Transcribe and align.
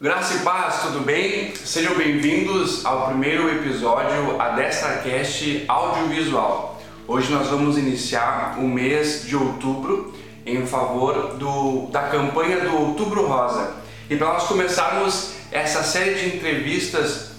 Graça 0.00 0.34
e 0.36 0.38
paz, 0.44 0.82
tudo 0.82 1.00
bem? 1.00 1.52
Sejam 1.56 1.96
bem-vindos 1.96 2.86
ao 2.86 3.08
primeiro 3.08 3.50
episódio 3.50 4.40
a 4.40 4.50
Destracast 4.50 5.64
Audiovisual. 5.66 6.80
Hoje 7.08 7.32
nós 7.32 7.48
vamos 7.48 7.76
iniciar 7.76 8.58
o 8.60 8.68
mês 8.68 9.24
de 9.26 9.34
outubro 9.34 10.14
em 10.46 10.64
favor 10.64 11.34
do, 11.36 11.88
da 11.90 12.02
campanha 12.02 12.60
do 12.60 12.76
Outubro 12.76 13.26
Rosa. 13.26 13.74
E 14.08 14.14
para 14.14 14.34
nós 14.34 14.44
começarmos 14.44 15.32
essa 15.50 15.82
série 15.82 16.14
de 16.14 16.36
entrevistas 16.36 17.32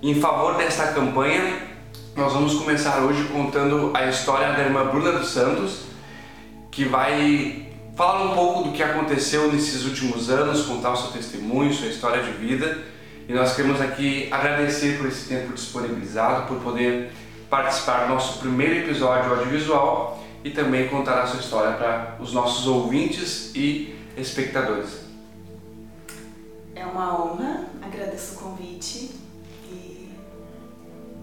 em 0.00 0.20
favor 0.20 0.56
desta 0.56 0.92
campanha, 0.92 1.66
nós 2.14 2.32
vamos 2.32 2.54
começar 2.54 2.98
hoje 3.00 3.24
contando 3.24 3.90
a 3.92 4.06
história 4.06 4.52
da 4.52 4.62
irmã 4.62 4.86
Bruna 4.86 5.18
dos 5.18 5.30
Santos, 5.30 5.80
que 6.70 6.84
vai 6.84 7.63
falar 7.94 8.24
um 8.24 8.34
pouco 8.34 8.64
do 8.64 8.72
que 8.72 8.82
aconteceu 8.82 9.52
nesses 9.52 9.84
últimos 9.84 10.28
anos, 10.28 10.66
contar 10.66 10.92
o 10.92 10.96
seu 10.96 11.12
testemunho, 11.12 11.72
sua 11.72 11.88
história 11.88 12.22
de 12.22 12.32
vida. 12.32 12.78
E 13.28 13.32
nós 13.32 13.54
queremos 13.54 13.80
aqui 13.80 14.28
agradecer 14.30 14.98
por 14.98 15.06
esse 15.06 15.28
tempo 15.28 15.52
disponibilizado, 15.52 16.46
por 16.46 16.60
poder 16.60 17.12
participar 17.48 18.04
do 18.04 18.14
nosso 18.14 18.40
primeiro 18.40 18.84
episódio 18.84 19.30
audiovisual 19.30 20.22
e 20.42 20.50
também 20.50 20.88
contar 20.88 21.22
a 21.22 21.26
sua 21.26 21.40
história 21.40 21.72
para 21.76 22.16
os 22.20 22.32
nossos 22.32 22.66
ouvintes 22.66 23.54
e 23.54 23.96
espectadores. 24.16 25.04
É 26.74 26.84
uma 26.84 27.18
honra, 27.18 27.66
agradeço 27.80 28.34
o 28.34 28.38
convite 28.38 29.12
e 29.70 30.10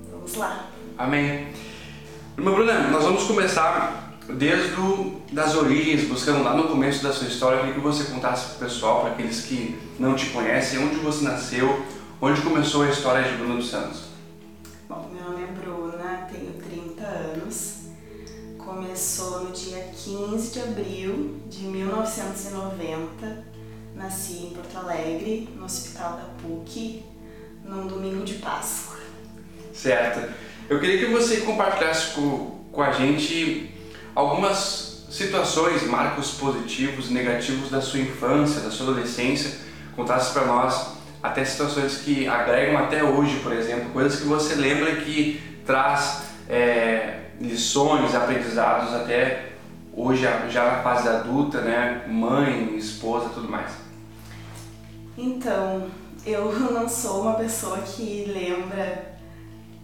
vamos 0.10 0.36
lá. 0.36 0.68
Amém. 0.98 1.50
Irmã 2.38 2.52
Bruna, 2.54 2.88
nós 2.88 3.04
vamos 3.04 3.26
começar 3.26 4.11
desde 4.38 4.80
o, 4.80 5.22
das 5.32 5.56
origens, 5.56 6.08
buscando 6.08 6.44
lá 6.44 6.56
no 6.56 6.68
começo 6.68 7.04
da 7.04 7.12
sua 7.12 7.28
história, 7.28 7.58
eu 7.58 7.60
queria 7.62 7.76
que 7.76 7.82
você 7.82 8.04
contasse 8.06 8.48
para 8.48 8.56
o 8.56 8.70
pessoal, 8.70 9.02
para 9.02 9.12
aqueles 9.12 9.42
que 9.42 9.80
não 10.00 10.16
te 10.16 10.28
conhecem, 10.28 10.80
onde 10.80 10.96
você 10.96 11.24
nasceu, 11.24 11.86
onde 12.22 12.42
começou 12.42 12.84
a 12.84 12.90
história 12.90 13.30
de 13.30 13.38
Bruna 13.38 13.56
dos 13.56 13.70
Santos. 13.70 14.04
Bom, 14.88 15.10
meu 15.14 15.24
nome 15.24 15.44
é 15.44 15.48
Bruna, 15.48 16.28
tenho 16.32 16.54
30 16.54 17.04
anos. 17.04 17.82
Começou 18.58 19.46
no 19.46 19.52
dia 19.52 19.84
15 19.96 20.52
de 20.52 20.60
abril 20.60 21.42
de 21.50 21.64
1990. 21.64 23.46
Nasci 23.96 24.46
em 24.46 24.50
Porto 24.52 24.78
Alegre, 24.78 25.50
no 25.56 25.66
Hospital 25.66 26.14
da 26.14 26.24
PUC, 26.42 27.04
num 27.66 27.88
domingo 27.88 28.24
de 28.24 28.36
Páscoa. 28.36 28.98
Certo. 29.74 30.34
Eu 30.70 30.80
queria 30.80 31.00
que 31.00 31.12
você 31.12 31.42
compartilhasse 31.42 32.14
com, 32.14 32.62
com 32.72 32.82
a 32.82 32.92
gente 32.92 33.81
algumas 34.16 35.06
situações, 35.10 35.84
marcos 35.84 36.32
positivos 36.32 37.10
e 37.10 37.14
negativos 37.14 37.70
da 37.70 37.82
sua 37.82 38.00
infância, 38.00 38.62
da 38.62 38.72
sua 38.72 38.88
adolescência, 38.88 39.60
contasse 39.96 40.34
para 40.34 40.46
nós 40.46 40.92
até 41.22 41.44
situações 41.46 41.98
que 41.98 42.28
agregam 42.28 42.78
até 42.78 43.04
hoje, 43.04 43.40
por 43.40 43.54
exemplo, 43.54 43.90
coisas 43.92 44.20
que 44.20 44.26
você 44.26 44.56
lembra 44.56 44.96
que 44.96 45.42
traz 45.66 46.24
é, 46.50 47.26
lições, 47.40 48.16
aprendizados 48.16 48.94
até 48.94 49.52
hoje, 49.94 50.28
já 50.50 50.66
na 50.66 50.82
fase 50.82 51.08
adulta, 51.08 51.62
né? 51.62 52.06
Mãe, 52.08 52.76
esposa, 52.76 53.30
tudo 53.30 53.50
mais. 53.50 53.72
Então, 55.18 55.90
eu 56.26 56.52
não 56.72 56.88
sou 56.88 57.22
uma 57.24 57.36
pessoa 57.36 57.80
que 57.80 58.26
lembra 58.26 59.12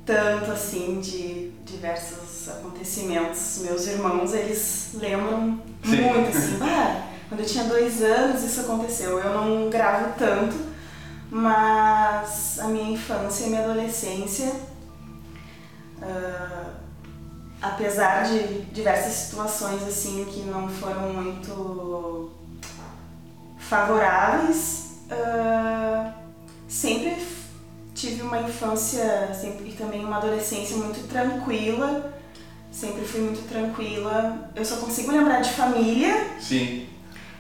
tanto 0.05 0.51
assim 0.51 0.99
de 1.01 1.51
diversos 1.65 2.26
acontecimentos. 2.49 3.59
Meus 3.61 3.87
irmãos, 3.87 4.33
eles 4.33 4.89
lembram 4.93 5.59
Sim. 5.83 6.01
muito 6.01 6.37
assim, 6.37 6.59
ah, 6.63 7.07
quando 7.29 7.41
eu 7.41 7.45
tinha 7.45 7.63
dois 7.65 8.01
anos 8.01 8.43
isso 8.43 8.61
aconteceu. 8.61 9.19
Eu 9.19 9.33
não 9.33 9.69
gravo 9.69 10.13
tanto, 10.17 10.55
mas 11.29 12.59
a 12.59 12.67
minha 12.67 12.91
infância 12.91 13.45
e 13.45 13.49
minha 13.49 13.63
adolescência, 13.63 14.51
uh, 15.97 16.71
apesar 17.61 18.23
de 18.23 18.61
diversas 18.71 19.13
situações 19.13 19.83
assim 19.83 20.25
que 20.25 20.41
não 20.41 20.69
foram 20.69 21.13
muito 21.13 22.31
favoráveis, 23.57 25.01
uh, 25.11 26.13
sempre 26.67 27.17
tive 27.97 28.21
uma 28.21 28.39
infância 28.39 29.33
sempre, 29.33 29.69
e 29.69 29.73
também 29.73 30.05
uma 30.05 30.17
adolescência 30.17 30.77
muito 30.77 31.07
tranquila. 31.09 32.13
Sempre 32.77 33.03
fui 33.05 33.21
muito 33.21 33.49
tranquila. 33.49 34.51
Eu 34.55 34.63
só 34.63 34.75
consigo 34.75 35.11
lembrar 35.11 35.41
de 35.41 35.49
família. 35.49 36.27
Sim. 36.39 36.87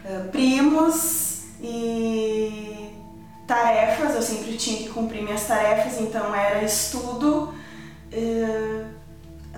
Uh, 0.03 0.29
primos 0.31 1.43
e 1.61 2.89
tarefas. 3.45 4.15
Eu 4.15 4.21
sempre 4.23 4.57
tinha 4.57 4.79
que 4.79 4.89
cumprir 4.89 5.21
minhas 5.21 5.43
tarefas, 5.43 6.01
então 6.01 6.33
era 6.33 6.63
estudo. 6.63 7.53
Uh, 8.11 8.87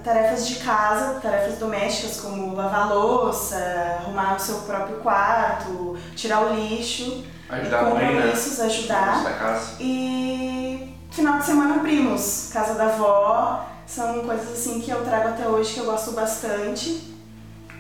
tarefas 0.04 0.50
de 0.50 0.56
casa, 0.56 1.22
tarefas 1.22 1.58
domésticas 1.58 2.20
como 2.20 2.56
lavar 2.56 2.94
louça, 2.94 3.56
arrumar 4.02 4.36
o 4.36 4.40
seu 4.40 4.56
próprio 4.64 4.98
quarto, 4.98 5.98
tirar 6.14 6.42
o 6.42 6.56
lixo. 6.56 7.24
Ajudar 7.48 7.80
a 7.80 7.90
mãe, 7.92 8.16
né? 8.16 8.34
ajudar. 8.34 9.24
E 9.80 10.94
final 11.10 11.40
de 11.40 11.46
semana 11.46 11.80
primos, 11.80 12.50
casa 12.52 12.74
da 12.74 12.88
avó, 12.88 13.66
são 13.90 14.22
coisas 14.22 14.52
assim 14.52 14.80
que 14.80 14.92
eu 14.92 15.04
trago 15.04 15.30
até 15.30 15.48
hoje 15.48 15.74
que 15.74 15.80
eu 15.80 15.86
gosto 15.86 16.12
bastante. 16.12 17.10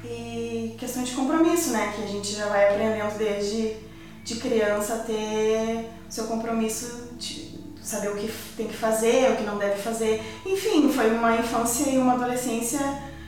E 0.03 0.75
questão 0.77 1.03
de 1.03 1.11
compromisso, 1.11 1.71
né? 1.71 1.93
Que 1.95 2.03
a 2.03 2.07
gente 2.07 2.33
já 2.33 2.47
vai 2.47 2.69
aprendendo 2.69 3.15
desde 3.17 3.75
de 4.23 4.35
criança 4.35 5.03
ter 5.05 5.89
seu 6.09 6.25
compromisso 6.25 7.09
de 7.17 7.59
saber 7.81 8.09
o 8.09 8.15
que 8.15 8.31
tem 8.57 8.67
que 8.67 8.75
fazer, 8.75 9.31
o 9.31 9.35
que 9.35 9.43
não 9.43 9.57
deve 9.57 9.81
fazer. 9.81 10.21
Enfim, 10.45 10.91
foi 10.91 11.11
uma 11.11 11.35
infância 11.37 11.89
e 11.89 11.97
uma 11.97 12.13
adolescência 12.13 12.79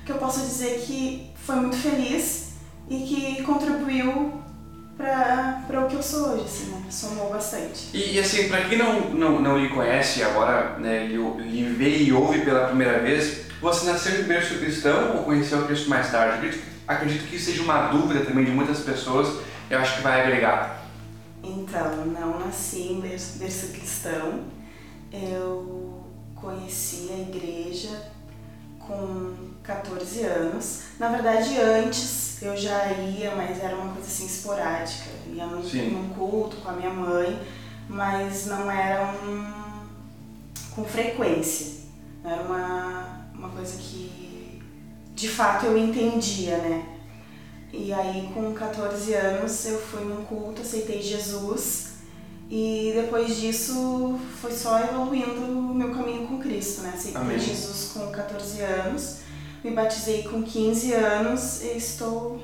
que 0.06 0.12
eu 0.12 0.18
posso 0.18 0.40
dizer 0.40 0.80
que 0.80 1.32
foi 1.36 1.58
muito 1.58 1.78
feliz 1.78 2.54
e 2.90 2.98
que 2.98 3.44
contribuiu 3.44 4.41
para 5.02 5.86
o 5.86 5.88
que 5.88 5.96
eu 5.96 6.04
sou 6.04 6.30
hoje, 6.30 6.46
assim, 6.46 6.66
né? 6.72 6.84
Somou 6.90 7.30
bastante. 7.32 7.90
E, 7.94 8.14
e 8.16 8.20
assim, 8.20 8.48
para 8.48 8.66
quem 8.66 8.78
não, 8.78 9.10
não, 9.10 9.42
não 9.42 9.58
lhe 9.58 9.70
conhece 9.70 10.22
agora, 10.24 10.78
né, 10.78 11.08
lhe, 11.08 11.18
lhe 11.18 11.64
vê 11.74 11.98
e 11.98 12.14
ouve 12.14 12.42
pela 12.42 12.68
primeira 12.68 13.00
vez, 13.00 13.46
você 13.62 13.92
nasceu 13.92 14.22
em 14.22 14.24
berço 14.24 14.60
cristão 14.60 15.18
ou 15.18 15.24
conheceu 15.24 15.60
o 15.60 15.66
Cristo 15.66 15.90
mais 15.90 16.12
tarde? 16.12 16.38
Acredito, 16.38 16.64
acredito 16.88 17.30
que 17.30 17.40
seja 17.40 17.64
uma 17.64 17.88
dúvida 17.88 18.26
também 18.26 18.46
de 18.46 18.52
muitas 18.52 18.80
pessoas, 18.80 19.42
eu 19.70 19.80
acho 19.80 19.98
que 19.98 20.04
vai 20.04 20.22
agregar. 20.22 20.86
Então, 21.44 22.06
não 22.06 22.40
nasci 22.40 22.94
em 22.94 23.02
berço, 23.02 23.40
berço 23.40 23.68
cristão, 23.70 24.42
eu 25.12 26.06
conheci 26.36 27.10
a 27.12 27.22
igreja 27.22 27.90
com 28.92 29.34
14 29.64 30.24
anos. 30.24 30.82
Na 31.00 31.08
verdade, 31.08 31.58
antes 31.58 32.42
eu 32.42 32.58
já 32.58 32.92
ia, 32.92 33.34
mas 33.36 33.64
era 33.64 33.76
uma 33.76 33.94
coisa 33.94 34.08
assim 34.08 34.26
esporádica. 34.26 35.10
Ia 35.34 35.46
num, 35.46 35.62
num 35.62 36.10
culto 36.10 36.58
com 36.58 36.70
a 36.70 36.74
minha 36.74 36.90
mãe, 36.90 37.40
mas 37.88 38.48
não 38.48 38.70
era 38.70 39.14
um, 39.24 39.86
com 40.76 40.84
frequência. 40.84 41.82
Era 42.24 42.42
uma, 42.42 43.30
uma 43.34 43.50
coisa 43.50 43.78
que 43.78 44.62
de 45.16 45.30
fato 45.30 45.68
eu 45.68 45.78
entendia, 45.78 46.58
né? 46.58 46.86
E 47.72 47.94
aí 47.94 48.30
com 48.34 48.54
14 48.54 49.14
anos 49.14 49.66
eu 49.66 49.80
fui 49.80 50.04
num 50.04 50.26
culto, 50.26 50.62
aceitei 50.62 51.02
Jesus 51.02 51.92
e 52.52 52.92
depois 52.94 53.38
disso 53.38 54.20
foi 54.42 54.52
só 54.52 54.78
evoluindo 54.78 55.40
o 55.40 55.74
meu 55.74 55.90
caminho 55.92 56.28
com 56.28 56.38
Cristo, 56.38 56.82
né? 56.82 56.92
Aceitei. 56.94 57.40
Jesus 57.40 57.94
com 57.94 58.12
14 58.12 58.62
anos, 58.62 59.20
me 59.64 59.72
batizei 59.72 60.24
com 60.24 60.44
15 60.44 60.94
anos 60.94 61.62
e 61.64 61.78
estou 61.78 62.42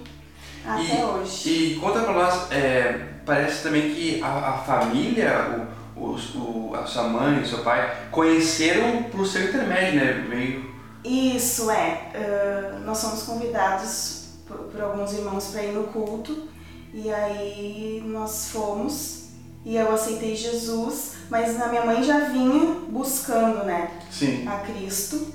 até 0.66 1.02
e, 1.02 1.04
hoje. 1.04 1.50
E 1.50 1.76
conta 1.76 2.00
pra 2.00 2.14
nós, 2.14 2.50
é, 2.54 3.16
parece 3.26 3.64
também 3.64 3.94
que 3.94 4.24
a, 4.24 4.28
a 4.28 4.58
família, 4.60 5.68
o, 5.94 6.02
o, 6.02 6.70
o, 6.70 6.76
a 6.76 6.86
sua 6.86 7.04
mãe, 7.04 7.42
o 7.42 7.46
seu 7.46 7.60
pai, 7.60 8.08
conheceram 8.10 9.04
por 9.12 9.28
seu 9.28 9.50
intermédio, 9.50 10.00
né? 10.00 10.26
Meio... 10.30 10.74
Isso, 11.04 11.70
é. 11.70 12.12
Uh, 12.16 12.80
nós 12.86 12.98
somos 12.98 13.24
convidados 13.24 14.30
por, 14.48 14.58
por 14.58 14.82
alguns 14.82 15.12
irmãos 15.12 15.48
para 15.48 15.64
ir 15.64 15.74
no 15.74 15.84
culto 15.84 16.48
e 16.94 17.12
aí 17.12 18.02
nós 18.06 18.52
fomos 18.52 19.27
e 19.66 19.76
eu 19.76 19.92
aceitei 19.92 20.36
Jesus, 20.36 21.14
mas 21.30 21.60
a 21.62 21.68
minha 21.68 21.86
mãe 21.86 22.04
já 22.04 22.20
vinha 22.30 22.76
buscando, 22.90 23.66
né, 23.66 23.92
Sim. 24.10 24.48
a 24.48 24.60
Cristo. 24.60 25.34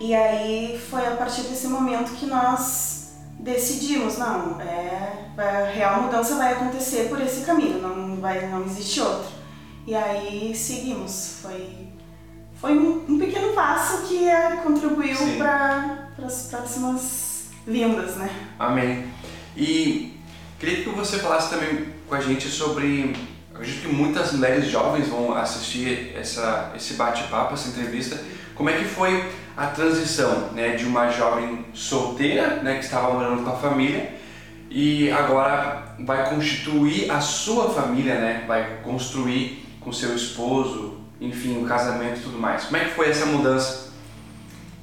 E 0.00 0.14
aí 0.14 0.80
foi 0.90 1.06
a 1.06 1.16
partir 1.16 1.42
desse 1.42 1.68
momento 1.68 2.12
que 2.12 2.26
nós 2.26 3.14
decidimos, 3.38 4.16
não, 4.18 4.60
é, 4.60 5.26
a 5.36 5.64
real 5.64 6.02
mudança 6.02 6.36
vai 6.36 6.52
acontecer 6.54 7.08
por 7.08 7.20
esse 7.20 7.44
caminho, 7.44 7.80
não 7.80 8.16
vai, 8.16 8.46
não 8.48 8.64
existe 8.64 9.00
outro. 9.00 9.30
E 9.86 9.94
aí 9.94 10.54
seguimos, 10.54 11.38
foi 11.42 11.90
foi 12.60 12.76
um, 12.76 13.06
um 13.08 13.18
pequeno 13.18 13.54
passo 13.54 14.06
que 14.06 14.28
é, 14.28 14.56
contribuiu 14.62 15.16
para 15.38 16.10
as 16.22 16.48
próximas 16.50 17.46
vindas, 17.66 18.16
né? 18.16 18.30
Amém. 18.58 19.10
E 19.56 20.20
queria 20.58 20.84
que 20.84 20.90
você 20.90 21.18
falasse 21.18 21.48
também 21.48 21.86
com 22.06 22.14
a 22.14 22.20
gente 22.20 22.48
sobre 22.48 23.16
acredito 23.60 23.82
que 23.82 23.94
muitas 23.94 24.32
mulheres 24.32 24.66
jovens 24.66 25.08
vão 25.08 25.34
assistir 25.34 26.12
essa, 26.16 26.72
esse 26.74 26.94
bate-papo, 26.94 27.52
essa 27.52 27.68
entrevista. 27.68 28.18
Como 28.54 28.70
é 28.70 28.72
que 28.72 28.84
foi 28.84 29.30
a 29.56 29.66
transição 29.66 30.48
né, 30.52 30.76
de 30.76 30.86
uma 30.86 31.10
jovem 31.10 31.66
solteira, 31.74 32.56
né, 32.62 32.78
que 32.78 32.84
estava 32.84 33.12
morando 33.12 33.44
com 33.44 33.50
a 33.50 33.56
família, 33.56 34.14
e 34.70 35.10
agora 35.10 35.94
vai 36.00 36.30
constituir 36.30 37.10
a 37.10 37.20
sua 37.20 37.68
família, 37.70 38.14
né, 38.14 38.44
vai 38.46 38.78
construir 38.82 39.66
com 39.80 39.92
seu 39.92 40.14
esposo, 40.14 40.98
enfim, 41.20 41.58
o 41.58 41.62
um 41.62 41.66
casamento 41.66 42.20
e 42.20 42.22
tudo 42.22 42.38
mais. 42.38 42.64
Como 42.64 42.76
é 42.78 42.84
que 42.84 42.94
foi 42.94 43.10
essa 43.10 43.26
mudança? 43.26 43.90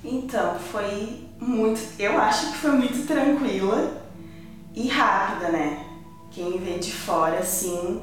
Então, 0.04 0.58
foi 0.60 1.28
muito, 1.40 1.82
eu 1.98 2.20
acho 2.20 2.52
que 2.52 2.58
foi 2.58 2.72
muito 2.72 3.08
tranquila 3.08 4.04
e 4.76 4.88
rápida, 4.88 5.50
né? 5.50 5.84
Quem 6.32 6.60
vê 6.60 6.78
de 6.78 6.92
fora 6.92 7.40
assim, 7.40 8.02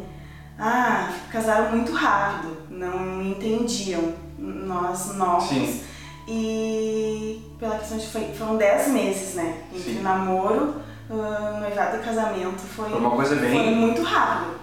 ah, 0.58 1.12
casaram 1.30 1.76
muito 1.76 1.92
rápido, 1.92 2.56
não 2.70 3.22
entendiam 3.22 4.14
nós 4.38 5.14
novos. 5.14 5.48
Sim. 5.48 5.82
E 6.26 7.42
pela 7.58 7.78
questão 7.78 7.98
de 7.98 8.06
foi, 8.06 8.32
foram 8.32 8.56
10 8.56 8.88
meses, 8.88 9.34
né? 9.34 9.62
Entre 9.72 9.94
Sim. 9.94 10.02
namoro, 10.02 10.76
uh, 11.10 11.60
noivado 11.60 11.98
e 11.98 12.00
casamento 12.00 12.60
foi, 12.60 12.88
foi 12.88 12.98
uma 12.98 13.10
coisa 13.10 13.36
bem 13.36 13.50
foi 13.50 13.74
muito 13.74 14.02
rápido. 14.02 14.54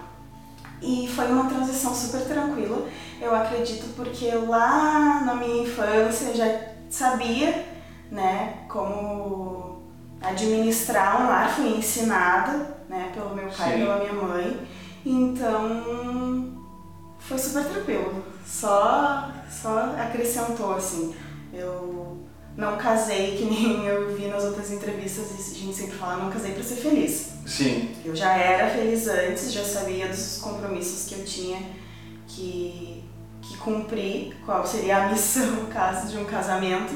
E 0.80 1.08
foi 1.14 1.26
uma 1.26 1.48
transição 1.48 1.94
super 1.94 2.22
tranquila, 2.22 2.88
eu 3.20 3.32
acredito, 3.32 3.94
porque 3.94 4.28
lá 4.32 5.22
na 5.24 5.34
minha 5.36 5.62
infância 5.62 6.26
eu 6.26 6.34
já 6.34 6.60
sabia, 6.90 7.64
né, 8.10 8.54
como 8.68 9.80
administrar 10.20 11.22
um 11.22 11.28
lar, 11.28 11.48
fui 11.50 11.68
ensinada, 11.76 12.76
né, 12.88 13.12
pelo 13.14 13.32
meu 13.32 13.48
pai 13.48 13.76
e 13.76 13.78
pela 13.78 13.98
minha 13.98 14.12
mãe. 14.12 14.60
Super 17.42 17.64
tranquilo. 17.64 18.24
Só, 18.46 19.30
só 19.50 19.94
acrescentou, 19.98 20.74
assim. 20.74 21.14
Eu 21.52 22.18
não 22.56 22.76
casei, 22.76 23.36
que 23.36 23.44
nem 23.44 23.84
eu 23.86 24.14
vi 24.14 24.26
nas 24.26 24.44
outras 24.44 24.70
entrevistas, 24.70 25.26
a 25.32 25.54
gente 25.54 25.74
sempre 25.74 25.96
fala, 25.96 26.24
não 26.24 26.30
casei 26.30 26.52
para 26.52 26.62
ser 26.62 26.76
feliz. 26.76 27.32
Sim. 27.46 27.90
Eu 28.04 28.14
já 28.14 28.34
era 28.34 28.70
feliz 28.70 29.08
antes, 29.08 29.52
já 29.52 29.64
sabia 29.64 30.08
dos 30.08 30.38
compromissos 30.38 31.08
que 31.08 31.20
eu 31.20 31.24
tinha 31.24 31.60
que, 32.28 33.02
que 33.40 33.56
cumprir, 33.58 34.34
qual 34.44 34.66
seria 34.66 35.04
a 35.04 35.08
missão, 35.10 35.66
caso 35.66 36.08
de 36.08 36.18
um 36.18 36.24
casamento. 36.24 36.92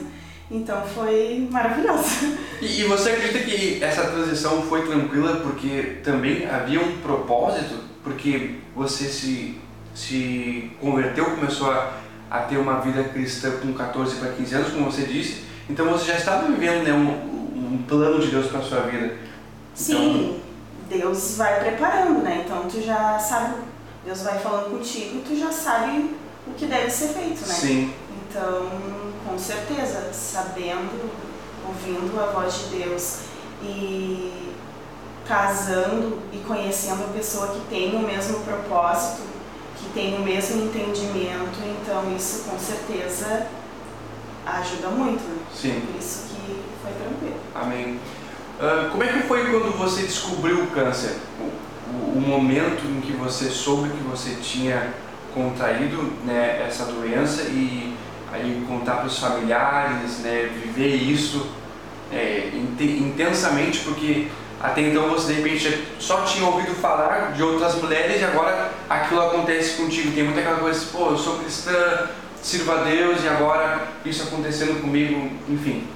Então 0.49 0.81
foi 0.87 1.49
maravilhoso. 1.51 2.39
E, 2.63 2.81
e, 2.81 2.85
você 2.85 3.11
acredita 3.11 3.41
que 3.41 3.83
essa 3.83 4.05
transição 4.07 4.63
foi 4.63 4.87
tranquila 4.87 5.41
porque 5.41 5.99
também 6.05 6.47
havia 6.47 6.81
um 6.81 6.99
propósito? 6.99 7.81
Porque 8.05 8.55
você 8.73 9.07
se, 9.07 9.59
se 9.97 10.71
converteu, 10.79 11.25
começou 11.25 11.71
a, 11.71 11.95
a 12.31 12.41
ter 12.41 12.59
uma 12.59 12.81
vida 12.81 13.03
cristã 13.05 13.53
com 13.63 13.73
14 13.73 14.17
para 14.17 14.33
15 14.33 14.55
anos, 14.55 14.73
como 14.73 14.93
você 14.93 15.05
disse, 15.05 15.45
então 15.71 15.89
você 15.89 16.13
já 16.13 16.19
estava 16.19 16.47
vivendo 16.47 16.85
né, 16.85 16.93
um, 16.93 17.75
um 17.75 17.85
plano 17.89 18.21
de 18.21 18.29
Deus 18.29 18.49
para 18.49 18.61
a 18.61 18.63
sua 18.63 18.81
vida. 18.81 19.17
Sim, 19.75 19.95
então... 19.95 20.47
Deus 20.89 21.37
vai 21.37 21.59
preparando, 21.59 22.23
né? 22.23 22.43
Então 22.45 22.69
tu 22.69 22.81
já 22.81 23.19
sabe, 23.19 23.55
Deus 24.05 24.23
vai 24.23 24.39
falando 24.39 24.71
contigo, 24.71 25.23
tu 25.27 25.37
já 25.37 25.51
sabe 25.51 26.15
o 26.47 26.53
que 26.53 26.67
deve 26.67 26.91
ser 26.91 27.09
feito, 27.09 27.41
né? 27.41 27.55
Sim. 27.55 27.95
Então, 28.29 28.71
com 29.27 29.39
certeza, 29.39 30.13
sabendo, 30.13 31.11
ouvindo 31.67 32.21
a 32.21 32.27
voz 32.27 32.55
de 32.55 32.77
Deus 32.77 33.21
e 33.63 34.53
casando 35.27 36.19
e 36.33 36.39
conhecendo 36.47 37.03
a 37.03 37.09
pessoa 37.09 37.49
que 37.49 37.61
tem 37.69 37.97
o 37.97 38.07
mesmo 38.07 38.41
propósito, 38.41 39.23
que 39.87 39.93
tem 39.93 40.17
o 40.17 40.21
mesmo 40.21 40.65
entendimento, 40.65 41.59
então 41.83 42.15
isso 42.17 42.45
com 42.49 42.59
certeza 42.59 43.47
ajuda 44.45 44.89
muito, 44.89 45.23
né? 45.23 45.39
Sim. 45.55 45.81
Por 45.81 45.99
isso 45.99 46.29
que 46.29 46.63
foi 46.83 46.93
tranquilo. 46.93 47.41
Amém. 47.55 47.99
Uh, 48.59 48.91
como 48.91 49.03
é 49.03 49.09
que 49.09 49.21
foi 49.21 49.51
quando 49.51 49.77
você 49.77 50.03
descobriu 50.03 50.63
o 50.63 50.67
câncer? 50.69 51.17
O, 51.41 52.19
o, 52.19 52.21
momento 52.21 52.87
em 52.87 53.01
que 53.01 53.13
você 53.13 53.51
soube 53.51 53.91
que 53.91 54.03
você 54.05 54.37
tinha 54.37 54.95
contraído 55.35 56.13
né, 56.25 56.65
essa 56.67 56.87
doença 56.87 57.43
e 57.43 57.95
aí 58.33 58.65
contar 58.67 58.97
para 58.97 59.07
os 59.07 59.19
familiares, 59.19 60.21
né, 60.21 60.51
viver 60.63 60.95
isso 60.95 61.47
é, 62.11 62.51
intensamente, 62.81 63.81
porque 63.81 64.29
até 64.63 64.81
então 64.81 65.11
você 65.11 65.35
de 65.35 65.41
repente 65.41 65.87
só 65.99 66.23
tinha 66.23 66.47
ouvido 66.47 66.75
falar 66.75 67.33
de 67.33 67.43
outras 67.43 67.75
mulheres 67.77 68.21
e 68.21 68.25
agora 68.25 68.73
aquilo 68.89 69.21
acontece 69.21 69.77
contigo. 69.77 70.13
Tem 70.13 70.25
muita 70.25 70.41
aquela 70.41 70.59
coisa, 70.59 70.87
pô, 70.91 71.11
eu 71.11 71.19
sou 71.19 71.39
cristã, 71.39 72.09
sirvo 72.43 72.73
a 72.73 72.77
Deus 72.77 73.23
e 73.23 73.29
agora 73.29 73.89
isso 74.05 74.23
acontecendo 74.23 74.81
comigo, 74.81 75.31
enfim. 75.49 75.87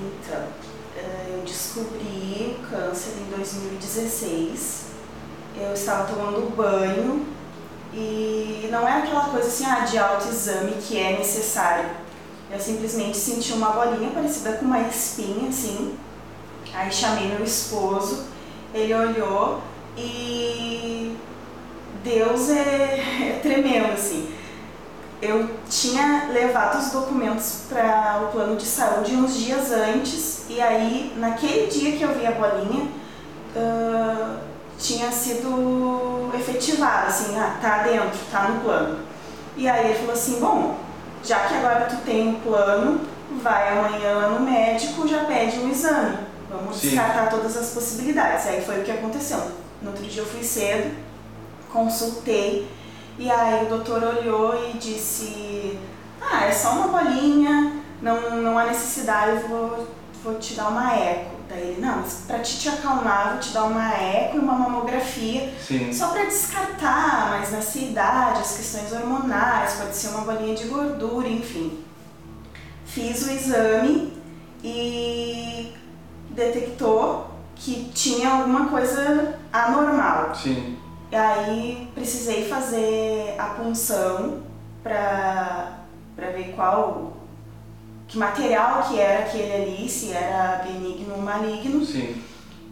Então, 0.00 0.42
eh, 0.96 1.34
eu 1.34 1.42
descobri 1.44 2.58
o 2.58 2.66
câncer 2.68 3.12
em 3.20 3.34
2016. 3.34 4.86
Eu 5.58 5.72
estava 5.72 6.04
tomando 6.04 6.54
banho 6.54 7.24
e 7.94 8.68
não 8.70 8.86
é 8.86 8.98
aquela 8.98 9.30
coisa 9.30 9.48
assim 9.48 9.64
ah, 9.64 9.80
de 9.80 9.96
autoexame 9.96 10.72
que 10.72 10.98
é 10.98 11.16
necessário. 11.16 11.88
Eu 12.50 12.60
simplesmente 12.60 13.16
senti 13.16 13.52
uma 13.52 13.70
bolinha 13.70 14.10
parecida 14.10 14.52
com 14.52 14.66
uma 14.66 14.80
espinha, 14.82 15.48
assim. 15.48 15.96
Aí 16.76 16.92
chamei 16.92 17.28
meu 17.28 17.42
esposo, 17.42 18.26
ele 18.74 18.92
olhou 18.92 19.62
e 19.96 21.16
Deus 22.04 22.50
é, 22.50 23.30
é 23.30 23.40
tremendo, 23.42 23.94
assim. 23.94 24.30
Eu 25.22 25.48
tinha 25.70 26.28
levado 26.30 26.78
os 26.78 26.90
documentos 26.90 27.62
para 27.70 28.20
o 28.24 28.32
plano 28.32 28.56
de 28.56 28.66
saúde 28.66 29.16
uns 29.16 29.38
dias 29.38 29.72
antes, 29.72 30.44
e 30.50 30.60
aí, 30.60 31.14
naquele 31.16 31.66
dia 31.68 31.96
que 31.96 32.02
eu 32.02 32.14
vi 32.14 32.26
a 32.26 32.32
bolinha, 32.32 32.88
uh, 33.56 34.36
tinha 34.78 35.10
sido 35.10 36.30
efetivado, 36.34 37.06
assim, 37.06 37.38
ah, 37.38 37.56
tá 37.58 37.84
dentro, 37.84 38.18
tá 38.30 38.48
no 38.50 38.60
plano. 38.60 38.98
E 39.56 39.66
aí 39.66 39.86
ele 39.86 39.98
falou 39.98 40.12
assim, 40.12 40.38
bom, 40.38 40.76
já 41.24 41.38
que 41.46 41.54
agora 41.54 41.86
tu 41.86 41.96
tem 42.04 42.28
um 42.28 42.40
plano, 42.40 43.00
vai 43.42 43.70
amanhã 43.70 44.28
no 44.28 44.40
médico, 44.40 45.08
já 45.08 45.24
pede 45.24 45.58
um 45.60 45.70
exame. 45.70 46.25
Vamos 46.48 46.76
Sim. 46.76 46.90
descartar 46.90 47.28
todas 47.28 47.56
as 47.56 47.70
possibilidades. 47.70 48.46
Aí 48.46 48.64
foi 48.64 48.80
o 48.80 48.84
que 48.84 48.90
aconteceu. 48.90 49.40
No 49.82 49.90
outro 49.90 50.04
dia 50.04 50.22
eu 50.22 50.26
fui 50.26 50.42
cedo, 50.42 50.94
consultei, 51.72 52.68
e 53.18 53.30
aí 53.30 53.64
o 53.64 53.68
doutor 53.68 54.02
olhou 54.02 54.70
e 54.70 54.78
disse, 54.78 55.78
ah, 56.20 56.44
é 56.44 56.52
só 56.52 56.72
uma 56.72 56.88
bolinha, 56.88 57.72
não, 58.00 58.42
não 58.42 58.58
há 58.58 58.66
necessidade, 58.66 59.42
eu 59.42 59.48
vou, 59.48 59.88
vou 60.22 60.34
te 60.34 60.54
dar 60.54 60.68
uma 60.68 60.94
eco. 60.94 61.36
Daí 61.48 61.60
ele, 61.60 61.80
não, 61.80 61.98
mas 61.98 62.24
pra 62.26 62.40
te, 62.40 62.58
te 62.58 62.68
acalmar, 62.68 63.30
vou 63.30 63.38
te 63.38 63.50
dar 63.50 63.64
uma 63.64 63.94
eco 63.94 64.36
e 64.36 64.40
uma 64.40 64.54
mamografia. 64.54 65.54
Sim. 65.60 65.92
Só 65.92 66.08
para 66.08 66.24
descartar, 66.24 67.38
mas 67.38 67.52
nessa 67.52 67.78
idade, 67.78 68.40
as 68.40 68.56
questões 68.56 68.92
hormonais, 68.92 69.74
pode 69.74 69.94
ser 69.94 70.08
uma 70.08 70.22
bolinha 70.22 70.56
de 70.56 70.64
gordura, 70.64 71.28
enfim. 71.28 71.84
Fiz 72.84 73.26
o 73.26 73.30
exame 73.30 74.12
e 74.64 75.72
detectou 76.36 77.26
que 77.56 77.90
tinha 77.94 78.30
alguma 78.30 78.68
coisa 78.68 79.38
anormal. 79.52 80.34
Sim. 80.34 80.76
E 81.10 81.16
aí 81.16 81.90
precisei 81.94 82.48
fazer 82.48 83.34
a 83.38 83.46
punção 83.46 84.42
para 84.82 85.80
ver 86.16 86.52
qual 86.54 87.14
que 88.06 88.18
material 88.18 88.82
que 88.84 89.00
era 89.00 89.24
aquele 89.24 89.52
ali, 89.52 89.88
se 89.88 90.12
era 90.12 90.62
benigno 90.64 91.14
ou 91.14 91.22
maligno. 91.22 91.84
Sim. 91.84 92.22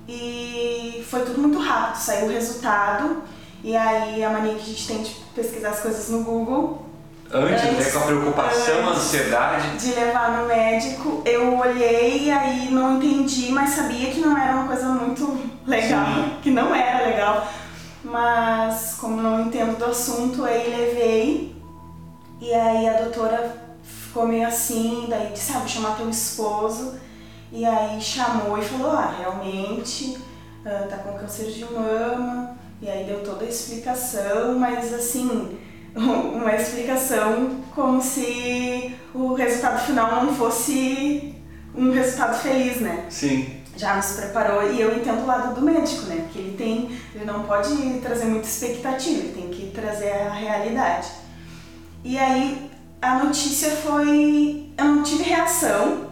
E 0.06 1.04
foi 1.08 1.24
tudo 1.24 1.40
muito 1.40 1.58
rápido, 1.58 1.96
saiu 1.96 2.26
o 2.26 2.30
resultado. 2.30 3.22
E 3.62 3.74
aí 3.74 4.22
a 4.22 4.28
mania 4.28 4.54
que 4.54 4.60
a 4.60 4.64
gente 4.64 4.86
tem 4.86 5.02
de 5.02 5.14
pesquisar 5.34 5.70
as 5.70 5.80
coisas 5.80 6.10
no 6.10 6.22
Google. 6.22 6.84
Antes, 7.32 7.64
antes 7.64 7.86
né, 7.86 7.90
com 7.90 7.98
a 7.98 8.02
preocupação, 8.02 8.88
a 8.88 8.90
ansiedade. 8.92 9.76
De 9.78 9.92
levar 9.92 10.38
no 10.38 10.46
médico, 10.46 11.22
eu 11.24 11.58
olhei 11.58 12.24
e 12.24 12.30
aí 12.30 12.70
não 12.70 12.96
entendi, 12.96 13.50
mas 13.50 13.70
sabia 13.70 14.10
que 14.10 14.20
não 14.20 14.36
era 14.36 14.54
uma 14.54 14.66
coisa 14.66 14.88
muito 14.88 15.38
legal, 15.66 16.06
Sim. 16.06 16.36
que 16.42 16.50
não 16.50 16.74
era 16.74 17.06
legal. 17.06 17.48
Mas 18.04 18.96
como 19.00 19.20
não 19.20 19.46
entendo 19.46 19.78
do 19.78 19.86
assunto, 19.86 20.44
aí 20.44 20.68
levei. 20.68 21.56
E 22.40 22.52
aí 22.52 22.88
a 22.88 23.02
doutora 23.02 23.56
ficou 23.82 24.28
meio 24.28 24.46
assim, 24.46 25.06
daí 25.08 25.32
disse, 25.32 25.52
ah, 25.52 25.58
vou 25.58 25.68
chamar 25.68 25.96
teu 25.96 26.08
esposo. 26.08 26.94
E 27.50 27.64
aí 27.64 28.00
chamou 28.00 28.58
e 28.58 28.62
falou, 28.62 28.92
ah, 28.92 29.14
realmente 29.18 30.18
uh, 30.64 30.88
tá 30.88 30.98
com 30.98 31.18
câncer 31.18 31.46
de 31.46 31.64
mama. 31.64 32.56
E 32.82 32.88
aí 32.88 33.04
deu 33.04 33.22
toda 33.24 33.44
a 33.44 33.48
explicação, 33.48 34.58
mas 34.58 34.92
assim, 34.92 35.58
uma 35.94 36.54
explicação 36.54 37.62
como 37.74 38.02
se 38.02 38.94
o 39.14 39.34
resultado 39.34 39.84
final 39.86 40.24
não 40.24 40.34
fosse 40.34 41.34
um 41.74 41.92
resultado 41.92 42.40
feliz, 42.40 42.80
né? 42.80 43.06
Sim. 43.08 43.62
já 43.76 43.96
nos 43.96 44.12
preparou 44.12 44.70
e 44.70 44.80
eu 44.80 44.96
entendo 44.96 45.22
o 45.22 45.26
lado 45.26 45.54
do 45.54 45.62
médico, 45.62 46.02
né? 46.06 46.22
Porque 46.24 46.38
ele 46.38 46.56
tem, 46.56 46.98
ele 47.14 47.24
não 47.24 47.42
pode 47.42 47.74
trazer 48.00 48.26
muita 48.26 48.46
expectativa, 48.46 49.20
ele 49.20 49.32
tem 49.32 49.50
que 49.50 49.70
trazer 49.70 50.12
a 50.12 50.32
realidade. 50.32 51.08
E 52.04 52.18
aí 52.18 52.70
a 53.02 53.24
notícia 53.24 53.70
foi, 53.70 54.70
eu 54.76 54.84
não 54.84 55.02
tive 55.02 55.24
reação, 55.24 56.10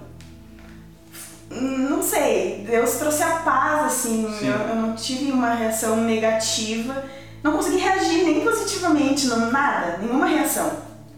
não 1.50 2.02
sei, 2.02 2.64
Deus 2.66 2.92
trouxe 2.92 3.22
a 3.22 3.36
paz 3.36 3.84
assim, 3.86 4.24
eu, 4.40 4.52
eu, 4.52 4.74
não 4.74 4.94
tive 4.94 5.30
uma 5.30 5.54
reação 5.54 5.96
negativa, 5.96 7.04
não 7.42 7.52
consegui 7.52 7.78
reagir 7.78 8.24
nem 8.24 8.40
positivamente, 8.40 9.26
não 9.26 9.50
nada, 9.50 9.98
nenhuma 9.98 10.26
reação. 10.26 10.70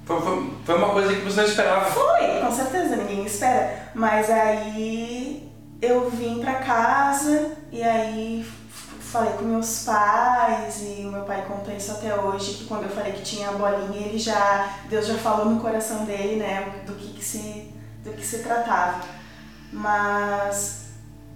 Foi, 0.05 0.21
foi, 0.21 0.51
foi 0.65 0.77
uma 0.77 0.91
coisa 0.91 1.15
que 1.15 1.21
você 1.21 1.41
não 1.41 1.49
esperava. 1.49 1.87
Foi, 1.87 2.41
com 2.41 2.53
certeza, 2.53 2.97
ninguém 2.97 3.25
espera. 3.25 3.91
Mas 3.95 4.31
aí 4.31 5.49
eu 5.81 6.11
vim 6.11 6.41
pra 6.41 6.55
casa 6.55 7.53
e 7.73 7.83
aí 7.83 8.47
falei 9.01 9.33
com 9.35 9.45
meus 9.45 9.85
pais 9.85 10.83
e 10.83 11.07
o 11.07 11.13
meu 11.13 11.23
pai 11.23 11.45
conta 11.47 11.73
isso 11.73 11.93
até 11.93 12.15
hoje, 12.19 12.55
que 12.55 12.65
quando 12.65 12.83
eu 12.83 12.89
falei 12.89 13.13
que 13.13 13.23
tinha 13.23 13.49
a 13.49 13.53
bolinha, 13.53 14.09
ele 14.09 14.19
já, 14.19 14.79
Deus 14.89 15.07
já 15.07 15.15
falou 15.15 15.47
no 15.47 15.61
coração 15.61 16.05
dele, 16.05 16.37
né, 16.37 16.83
do 16.85 16.95
que, 16.95 17.13
que 17.13 17.25
se, 17.25 17.73
do 18.03 18.11
que 18.13 18.27
se 18.27 18.39
tratava. 18.39 19.03
Mas 19.73 20.84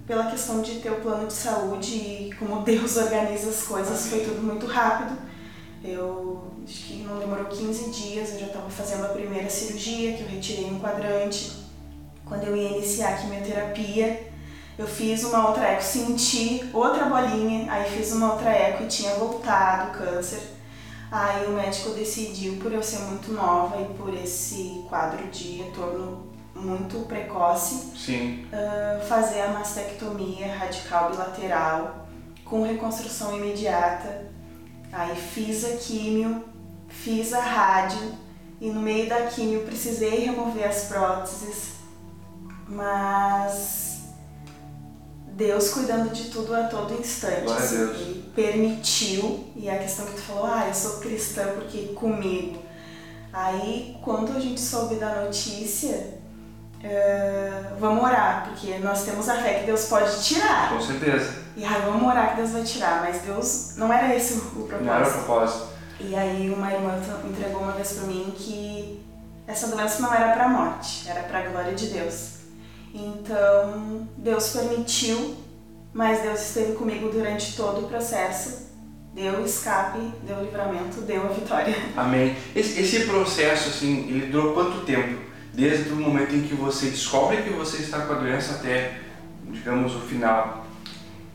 pela 0.09 0.25
questão 0.25 0.63
de 0.63 0.79
ter 0.79 0.91
o 0.91 1.01
plano 1.01 1.27
de 1.27 1.33
saúde 1.33 1.93
e 1.93 2.35
como 2.39 2.63
Deus 2.63 2.97
organiza 2.97 3.51
as 3.51 3.61
coisas, 3.61 4.07
foi 4.07 4.21
tudo 4.21 4.41
muito 4.41 4.65
rápido. 4.65 5.15
Eu 5.83 6.45
acho 6.63 6.83
que 6.85 7.03
não 7.03 7.19
demorou 7.19 7.45
15 7.45 7.91
dias, 7.91 8.33
eu 8.33 8.39
já 8.39 8.47
estava 8.47 8.67
fazendo 8.71 9.05
a 9.05 9.09
primeira 9.09 9.47
cirurgia, 9.47 10.13
que 10.13 10.23
eu 10.23 10.27
retirei 10.27 10.65
um 10.65 10.79
quadrante. 10.79 11.51
Quando 12.25 12.43
eu 12.43 12.57
ia 12.57 12.69
iniciar 12.69 13.09
a 13.09 13.17
quimioterapia, 13.17 14.27
eu 14.79 14.87
fiz 14.87 15.23
uma 15.25 15.47
outra 15.47 15.63
eco, 15.67 15.83
senti 15.83 16.67
outra 16.73 17.05
bolinha, 17.05 17.71
aí 17.71 17.87
fiz 17.91 18.11
uma 18.11 18.33
outra 18.33 18.49
eco 18.49 18.85
e 18.85 18.87
tinha 18.87 19.13
voltado 19.13 19.91
o 19.91 19.93
câncer. 19.93 20.41
Aí 21.11 21.45
o 21.45 21.51
médico 21.51 21.91
decidiu, 21.91 22.57
por 22.57 22.73
eu 22.73 22.81
ser 22.81 22.99
muito 23.01 23.31
nova 23.31 23.79
e 23.79 23.93
por 23.93 24.11
esse 24.15 24.83
quadro 24.89 25.27
de 25.27 25.57
retorno 25.57 26.29
muito 26.59 27.05
precoce, 27.07 27.91
uh, 28.51 29.05
fazer 29.07 29.41
a 29.41 29.47
mastectomia 29.49 30.53
radical 30.53 31.11
bilateral 31.11 32.07
com 32.43 32.63
reconstrução 32.63 33.37
imediata 33.37 34.29
Aí 34.91 35.15
fiz 35.15 35.63
a 35.65 35.77
químio, 35.77 36.43
fiz 36.87 37.33
a 37.33 37.41
rádio 37.41 38.11
e 38.59 38.69
no 38.69 38.81
meio 38.81 39.07
da 39.07 39.27
químio 39.27 39.61
precisei 39.61 40.25
remover 40.25 40.67
as 40.67 40.85
próteses, 40.85 41.73
mas 42.67 44.01
Deus 45.33 45.69
cuidando 45.69 46.09
de 46.11 46.29
tudo 46.29 46.55
a 46.55 46.63
todo 46.63 46.99
instante. 46.99 47.51
Assim, 47.51 47.81
ele 47.81 48.31
permitiu, 48.35 49.47
e 49.55 49.69
a 49.69 49.77
questão 49.77 50.07
que 50.07 50.13
tu 50.13 50.21
falou, 50.21 50.45
ah, 50.45 50.67
eu 50.67 50.73
sou 50.73 50.99
cristã 50.99 51.53
porque 51.53 51.93
comigo. 51.93 52.61
Aí 53.31 53.95
quando 54.01 54.35
a 54.35 54.39
gente 54.39 54.59
soube 54.59 54.95
da 54.95 55.23
notícia, 55.23 56.18
uh, 56.83 57.79
vamos 57.79 58.03
orar, 58.03 58.45
porque 58.47 58.77
nós 58.79 59.03
temos 59.03 59.27
a 59.29 59.35
fé 59.35 59.59
que 59.59 59.65
Deus 59.65 59.85
pode 59.85 60.23
tirar. 60.23 60.69
Com 60.69 60.81
certeza. 60.81 61.43
E 61.55 61.63
vamos 61.63 62.03
orar 62.03 62.31
que 62.31 62.35
Deus 62.37 62.51
vai 62.51 62.63
tirar, 62.63 63.01
mas 63.01 63.21
Deus 63.21 63.73
não 63.77 63.91
era 63.91 64.15
esse 64.15 64.37
o 64.37 64.41
propósito. 64.41 64.83
Não 64.83 64.93
era 64.93 65.07
o 65.07 65.11
propósito. 65.11 65.67
E 65.99 66.15
aí 66.15 66.49
uma 66.49 66.71
irmã 66.71 66.97
entregou 67.29 67.61
uma 67.61 67.73
vez 67.73 67.93
para 67.93 68.07
mim 68.07 68.33
que 68.35 69.03
essa 69.45 69.67
doença 69.67 70.01
não 70.01 70.13
era 70.13 70.31
para 70.33 70.47
morte, 70.47 71.09
era 71.09 71.23
para 71.23 71.39
a 71.39 71.47
glória 71.49 71.73
de 71.73 71.87
Deus. 71.87 72.39
Então 72.93 74.07
Deus 74.17 74.49
permitiu, 74.49 75.35
mas 75.93 76.21
Deus 76.21 76.39
esteve 76.39 76.73
comigo 76.73 77.09
durante 77.09 77.55
todo 77.55 77.85
o 77.85 77.87
processo. 77.89 78.69
Deu 79.13 79.43
escape, 79.43 79.99
deu 80.23 80.41
livramento, 80.41 81.01
deu 81.01 81.25
a 81.25 81.29
vitória. 81.29 81.75
Amém. 81.97 82.37
Esse, 82.55 82.79
esse 82.79 83.05
processo, 83.05 83.69
assim, 83.69 84.07
ele 84.07 84.27
durou 84.27 84.53
quanto 84.53 84.85
tempo? 84.85 85.19
Desde 85.59 85.91
o 85.91 85.95
momento 85.97 86.33
em 86.33 86.41
que 86.41 86.55
você 86.55 86.89
descobre 86.89 87.43
que 87.43 87.49
você 87.49 87.77
está 87.77 88.05
com 88.05 88.13
a 88.13 88.15
doença 88.15 88.55
até, 88.55 89.01
digamos, 89.51 89.93
o 89.93 89.99
final? 89.99 90.65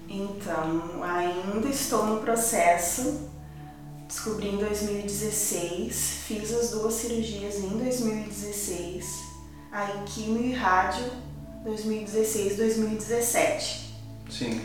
Então, 0.08 1.02
ainda 1.02 1.68
estou 1.68 2.06
no 2.06 2.20
processo. 2.20 3.30
Descobri 4.08 4.48
em 4.48 4.58
2016, 4.58 6.22
fiz 6.26 6.52
as 6.52 6.70
duas 6.70 6.94
cirurgias 6.94 7.56
em 7.56 7.70
2016, 7.70 9.04
aí 9.72 10.04
quimio 10.06 10.44
e 10.44 10.52
rádio 10.52 11.04
2016, 11.64 12.56
2017. 12.56 13.94
Sim. 14.30 14.60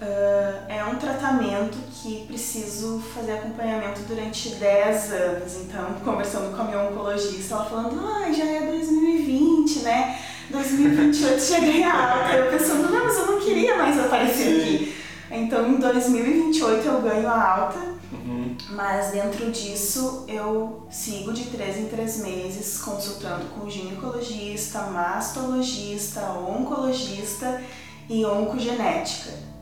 Uh, 0.00 0.68
é 0.68 0.84
um 0.84 0.96
tratamento 0.96 1.78
que 1.92 2.26
preciso 2.26 3.00
fazer 3.14 3.34
acompanhamento 3.34 4.00
durante 4.02 4.56
10 4.56 5.12
anos. 5.12 5.56
Então, 5.62 5.94
conversando 6.04 6.54
com 6.54 6.62
a 6.62 6.64
minha 6.64 6.80
oncologista, 6.80 7.54
ela 7.54 7.64
falando, 7.64 8.00
ah, 8.04 8.32
já 8.32 8.44
é 8.44 8.66
2020, 8.66 9.78
né? 9.80 10.18
2028 10.50 11.40
cheguei 11.40 11.84
alta. 11.84 12.32
Eu 12.34 12.50
pensando, 12.50 12.90
não, 12.90 13.04
mas 13.04 13.16
eu 13.18 13.26
não 13.26 13.40
queria 13.40 13.76
mais 13.76 13.98
aparecer 13.98 14.60
aqui. 14.60 14.96
Então, 15.30 15.68
em 15.68 15.76
2028 15.76 16.86
eu 16.86 17.00
ganho 17.00 17.28
a 17.28 17.56
alta, 17.56 17.78
uhum. 18.12 18.56
mas 18.70 19.12
dentro 19.12 19.50
disso 19.50 20.24
eu 20.28 20.86
sigo 20.90 21.32
de 21.32 21.44
3 21.46 21.78
em 21.78 21.86
3 21.86 22.18
meses 22.18 22.78
consultando 22.78 23.46
com 23.46 23.68
ginecologista, 23.70 24.82
mastologista, 24.82 26.20
oncologista 26.32 27.60
e 28.08 28.24
oncogenética. 28.24 29.53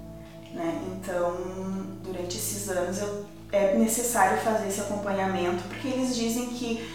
Né? 0.52 0.82
Então, 0.92 1.36
durante 2.02 2.36
esses 2.36 2.68
anos 2.68 2.98
eu, 2.98 3.24
é 3.50 3.76
necessário 3.76 4.38
fazer 4.42 4.68
esse 4.68 4.80
acompanhamento, 4.80 5.62
porque 5.64 5.88
eles 5.88 6.14
dizem 6.14 6.46
que 6.46 6.86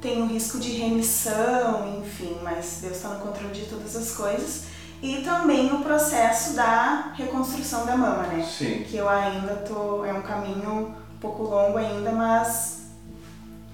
tem 0.00 0.22
o 0.22 0.26
risco 0.26 0.58
de 0.58 0.70
remissão, 0.70 1.98
enfim, 1.98 2.38
mas 2.42 2.80
Deus 2.82 2.96
está 2.96 3.08
no 3.08 3.20
controle 3.20 3.52
de 3.52 3.66
todas 3.66 3.96
as 3.96 4.12
coisas. 4.12 4.64
E 5.02 5.22
também 5.22 5.72
o 5.72 5.80
processo 5.80 6.54
da 6.54 7.12
reconstrução 7.14 7.84
da 7.84 7.96
mama, 7.96 8.24
né? 8.24 8.44
Sim. 8.44 8.84
Que 8.84 8.96
eu 8.96 9.08
ainda 9.08 9.54
tô. 9.56 10.04
É 10.04 10.12
um 10.12 10.22
caminho 10.22 10.94
um 11.14 11.18
pouco 11.20 11.42
longo 11.42 11.76
ainda, 11.76 12.10
mas 12.12 12.84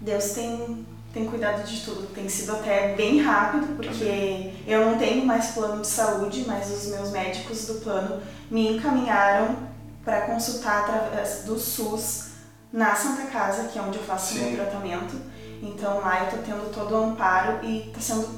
Deus 0.00 0.30
tem 0.30 0.84
tem 1.12 1.26
cuidado 1.26 1.66
de 1.66 1.80
tudo. 1.80 2.06
Tem 2.14 2.28
sido 2.28 2.52
até 2.52 2.94
bem 2.94 3.20
rápido, 3.20 3.76
porque 3.76 4.52
eu 4.66 4.86
não 4.86 4.98
tenho 4.98 5.24
mais 5.24 5.48
plano 5.48 5.80
de 5.82 5.86
saúde, 5.86 6.44
mas 6.46 6.70
os 6.70 6.86
meus 6.90 7.10
médicos 7.10 7.66
do 7.66 7.74
plano 7.74 8.20
me 8.50 8.76
encaminharam 8.76 9.56
para 10.04 10.22
consultar 10.22 10.80
através 10.80 11.42
do 11.44 11.58
SUS 11.58 12.30
na 12.72 12.94
Santa 12.94 13.26
Casa, 13.26 13.68
que 13.68 13.78
é 13.78 13.82
onde 13.82 13.98
eu 13.98 14.04
faço 14.04 14.36
o 14.36 14.42
meu 14.42 14.56
tratamento. 14.56 15.16
Então 15.62 16.00
lá 16.00 16.24
eu 16.24 16.30
tô 16.30 16.36
tendo 16.38 16.72
todo 16.72 16.94
o 16.94 17.04
amparo 17.04 17.64
e 17.64 17.90
tá 17.92 18.00
sendo 18.00 18.28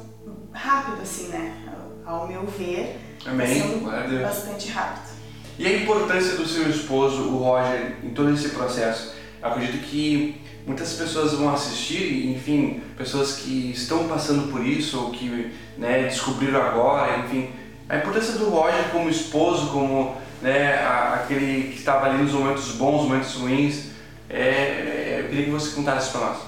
rápido, 0.52 1.02
assim, 1.02 1.28
né? 1.28 1.56
Ao 2.04 2.26
meu 2.26 2.44
ver, 2.46 2.98
Amém. 3.24 3.46
tá 3.46 3.68
sendo 3.68 4.22
bastante 4.22 4.70
rápido. 4.70 5.12
E 5.58 5.66
a 5.66 5.76
importância 5.82 6.34
do 6.36 6.46
seu 6.46 6.68
esposo, 6.68 7.28
o 7.28 7.38
Roger, 7.38 7.98
em 8.02 8.10
todo 8.10 8.32
esse 8.32 8.48
processo? 8.48 9.14
Eu 9.40 9.48
acredito 9.48 9.84
que 9.84 10.41
muitas 10.66 10.94
pessoas 10.94 11.32
vão 11.32 11.52
assistir, 11.52 12.28
enfim, 12.30 12.80
pessoas 12.96 13.36
que 13.36 13.72
estão 13.72 14.06
passando 14.08 14.50
por 14.50 14.64
isso 14.64 14.98
ou 14.98 15.10
que 15.10 15.52
né, 15.76 16.04
descobriram 16.04 16.62
agora, 16.62 17.18
enfim, 17.18 17.50
a 17.88 17.96
importância 17.96 18.34
do 18.34 18.48
Roger 18.48 18.90
como 18.90 19.10
esposo, 19.10 19.70
como 19.70 20.16
né, 20.40 20.74
aquele 21.14 21.68
que 21.70 21.78
estava 21.78 22.06
ali 22.06 22.22
nos 22.22 22.32
momentos 22.32 22.72
bons, 22.72 23.02
momentos 23.02 23.34
ruins, 23.34 23.90
é, 24.30 24.40
é, 24.40 25.20
eu 25.20 25.28
queria 25.28 25.44
que 25.46 25.50
você 25.50 25.74
contasse 25.74 26.10
para 26.10 26.20
nós. 26.20 26.38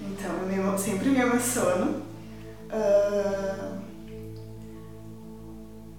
Então, 0.00 0.30
eu 0.50 0.78
sempre 0.78 1.10
me 1.10 1.20
emociono. 1.20 2.02
Uh, 2.72 3.78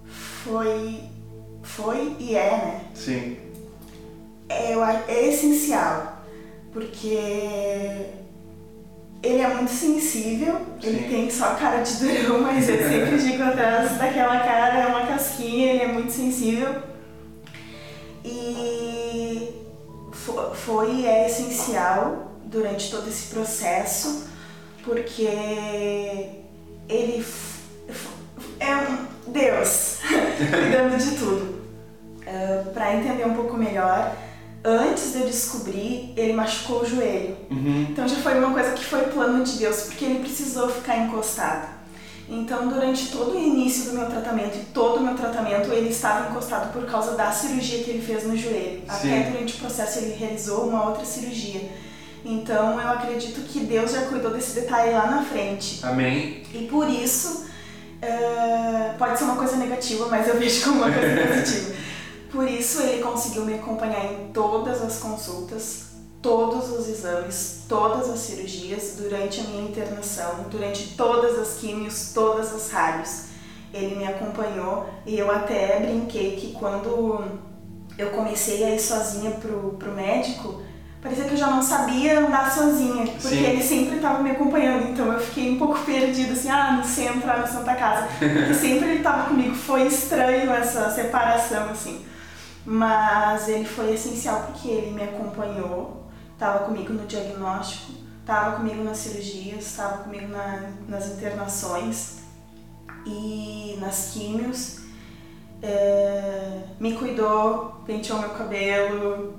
foi, 0.08 1.00
foi 1.62 2.16
e 2.18 2.34
é, 2.34 2.50
né? 2.50 2.84
Sim. 2.94 3.36
É, 4.48 4.72
é 5.08 5.28
essencial 5.28 6.15
porque 6.76 7.08
ele 9.22 9.40
é 9.40 9.48
muito 9.48 9.70
sensível, 9.70 10.60
Sim. 10.78 10.88
ele 10.88 11.08
tem 11.08 11.30
só 11.30 11.54
cara 11.54 11.80
de 11.80 11.94
durão, 11.94 12.42
mas 12.42 12.68
eu 12.68 12.76
sempre 12.76 13.16
digo 13.16 13.42
atrás 13.42 13.96
daquela 13.96 14.40
cara 14.40 14.80
é 14.80 14.86
uma 14.86 15.06
casquinha, 15.06 15.72
ele 15.72 15.82
é 15.84 15.88
muito 15.88 16.12
sensível. 16.12 16.82
E 18.22 19.54
foi 20.52 20.96
e 20.96 21.06
é 21.06 21.26
essencial 21.26 22.30
durante 22.44 22.90
todo 22.90 23.08
esse 23.08 23.28
processo, 23.32 24.28
porque 24.84 25.22
ele 26.90 27.26
é 28.60 28.76
um 28.76 29.32
Deus 29.32 30.00
cuidando 30.52 30.98
de 30.98 31.16
tudo. 31.16 31.56
Uh, 32.20 32.70
Para 32.74 32.96
entender 32.96 33.24
um 33.24 33.34
pouco 33.34 33.56
melhor, 33.56 34.14
antes 34.66 35.12
de 35.12 35.20
eu 35.20 35.26
descobrir, 35.26 36.12
ele 36.16 36.32
machucou 36.32 36.82
o 36.82 36.86
joelho. 36.86 37.36
Uhum. 37.50 37.86
Então 37.90 38.06
já 38.08 38.16
foi 38.16 38.38
uma 38.38 38.52
coisa 38.52 38.72
que 38.72 38.84
foi 38.84 39.02
plano 39.02 39.44
de 39.44 39.58
Deus, 39.58 39.82
porque 39.82 40.04
ele 40.04 40.18
precisou 40.18 40.68
ficar 40.68 40.98
encostado. 40.98 41.76
Então, 42.28 42.68
durante 42.68 43.12
todo 43.12 43.36
o 43.36 43.40
início 43.40 43.90
do 43.90 43.98
meu 43.98 44.06
tratamento 44.06 44.56
e 44.56 44.64
todo 44.74 44.98
o 44.98 45.00
meu 45.00 45.14
tratamento, 45.14 45.72
ele 45.72 45.90
estava 45.90 46.28
encostado 46.28 46.72
por 46.72 46.84
causa 46.84 47.12
da 47.12 47.30
cirurgia 47.30 47.84
que 47.84 47.90
ele 47.90 48.02
fez 48.02 48.24
no 48.24 48.36
joelho. 48.36 48.82
Sim. 48.90 49.12
Até 49.18 49.30
durante 49.30 49.54
o 49.54 49.58
processo 49.58 50.00
ele 50.00 50.14
realizou 50.14 50.68
uma 50.68 50.88
outra 50.88 51.04
cirurgia. 51.04 51.70
Então, 52.24 52.80
eu 52.80 52.88
acredito 52.88 53.42
que 53.42 53.60
Deus 53.60 53.92
já 53.92 54.06
cuidou 54.06 54.32
desse 54.32 54.60
detalhe 54.60 54.92
lá 54.92 55.06
na 55.06 55.22
frente. 55.22 55.78
Amém. 55.84 56.42
E 56.52 56.66
por 56.66 56.90
isso, 56.90 57.46
uh, 58.02 58.98
pode 58.98 59.16
ser 59.16 59.24
uma 59.24 59.36
coisa 59.36 59.56
negativa, 59.56 60.08
mas 60.10 60.26
eu 60.26 60.36
vejo 60.36 60.64
como 60.64 60.82
uma 60.82 60.90
coisa 60.90 61.14
positiva. 61.28 61.75
Por 62.36 62.46
isso, 62.46 62.82
ele 62.82 63.02
conseguiu 63.02 63.46
me 63.46 63.54
acompanhar 63.54 64.12
em 64.12 64.30
todas 64.30 64.82
as 64.82 64.98
consultas, 64.98 65.86
todos 66.20 66.70
os 66.70 66.86
exames, 66.86 67.64
todas 67.66 68.10
as 68.10 68.18
cirurgias, 68.18 68.96
durante 68.98 69.40
a 69.40 69.44
minha 69.44 69.70
internação, 69.70 70.44
durante 70.50 70.94
todas 70.98 71.38
as 71.38 71.54
químios, 71.54 72.12
todas 72.12 72.54
as 72.54 72.70
rádios. 72.70 73.22
Ele 73.72 73.94
me 73.94 74.06
acompanhou 74.06 74.86
e 75.06 75.18
eu 75.18 75.30
até 75.30 75.80
brinquei 75.80 76.36
que 76.36 76.52
quando 76.52 77.24
eu 77.96 78.10
comecei 78.10 78.62
a 78.64 78.74
ir 78.74 78.80
sozinha 78.80 79.30
pro, 79.30 79.70
pro 79.78 79.92
médico, 79.92 80.60
parecia 81.00 81.24
que 81.24 81.32
eu 81.32 81.38
já 81.38 81.46
não 81.46 81.62
sabia 81.62 82.20
andar 82.20 82.52
sozinha, 82.52 83.06
porque 83.06 83.28
Sim. 83.28 83.44
ele 83.46 83.62
sempre 83.62 83.96
estava 83.96 84.22
me 84.22 84.32
acompanhando, 84.32 84.90
então 84.90 85.10
eu 85.10 85.20
fiquei 85.20 85.52
um 85.52 85.58
pouco 85.58 85.78
perdida, 85.86 86.34
assim, 86.34 86.50
ah, 86.50 86.72
no 86.72 86.84
centro, 86.84 87.30
ah, 87.30 87.38
na 87.38 87.46
Santa 87.46 87.74
Casa, 87.74 88.08
porque 88.18 88.52
sempre 88.52 88.90
ele 88.90 88.98
estava 88.98 89.28
comigo, 89.28 89.54
foi 89.54 89.86
estranho 89.86 90.52
essa 90.52 90.90
separação, 90.90 91.70
assim, 91.70 92.04
mas 92.66 93.48
ele 93.48 93.64
foi 93.64 93.94
essencial 93.94 94.48
porque 94.48 94.68
ele 94.68 94.90
me 94.90 95.04
acompanhou, 95.04 96.04
estava 96.32 96.64
comigo 96.64 96.92
no 96.92 97.06
diagnóstico, 97.06 97.92
estava 98.20 98.56
comigo 98.56 98.82
nas 98.82 98.98
cirurgias, 98.98 99.64
estava 99.64 100.02
comigo 100.02 100.26
na, 100.26 100.72
nas 100.88 101.06
internações 101.10 102.22
e 103.06 103.78
nas 103.80 104.10
químios. 104.12 104.80
É, 105.62 106.64
me 106.80 106.96
cuidou, 106.96 107.82
penteou 107.86 108.18
meu 108.18 108.30
cabelo, 108.30 109.36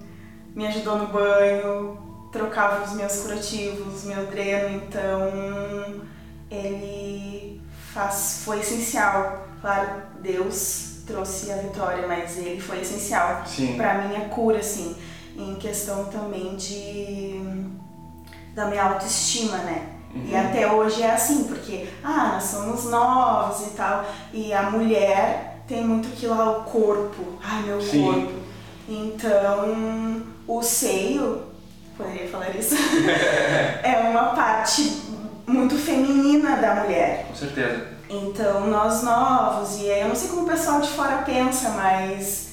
me 0.56 0.66
ajudou 0.66 0.98
no 0.98 1.08
banho, 1.08 2.00
trocava 2.32 2.86
os 2.86 2.94
meus 2.94 3.18
curativos, 3.18 4.06
meu 4.06 4.26
dreno, 4.28 4.78
então 4.78 6.02
ele 6.50 7.62
faz, 7.94 8.42
foi 8.46 8.62
essencial. 8.62 9.46
Claro, 9.60 10.04
Deus 10.22 10.97
trouxe 11.08 11.52
a 11.52 11.58
vitória, 11.58 12.08
mas 12.08 12.38
ele 12.38 12.62
foi 12.62 12.82
essencial 12.82 13.44
para 13.78 14.08
minha 14.08 14.30
cura, 14.30 14.60
assim 14.60 14.96
em 15.38 15.56
questão 15.56 16.06
também 16.06 16.56
de 16.56 17.40
da 18.54 18.66
minha 18.66 18.84
autoestima, 18.84 19.58
né? 19.58 19.86
Uhum. 20.16 20.26
E 20.30 20.36
até 20.36 20.72
hoje 20.72 21.04
é 21.04 21.12
assim, 21.12 21.44
porque 21.44 21.88
ah, 22.04 22.32
nós 22.34 22.44
somos 22.44 22.86
novos 22.86 23.68
e 23.68 23.70
tal, 23.72 24.04
e 24.34 24.52
a 24.52 24.64
mulher 24.72 25.62
tem 25.68 25.84
muito 25.86 26.08
aquilo 26.08 26.36
lá, 26.36 26.58
o 26.58 26.64
corpo, 26.64 27.38
ai 27.44 27.62
meu 27.64 27.80
Sim. 27.80 28.04
corpo. 28.04 28.34
Então, 28.90 30.24
o 30.48 30.64
seio, 30.64 31.44
poderia 31.96 32.28
falar 32.28 32.50
isso, 32.56 32.74
é 33.84 34.10
uma 34.10 34.34
parte 34.34 35.04
muito 35.46 35.76
feminina 35.78 36.56
da 36.56 36.76
mulher. 36.84 37.28
Com 37.28 37.36
certeza. 37.36 37.97
Então, 38.10 38.68
nós 38.68 39.04
novos, 39.04 39.82
e 39.82 39.88
eu 39.88 40.08
não 40.08 40.16
sei 40.16 40.30
como 40.30 40.44
o 40.44 40.50
pessoal 40.50 40.80
de 40.80 40.88
fora 40.90 41.24
pensa, 41.24 41.70
mas 41.72 42.50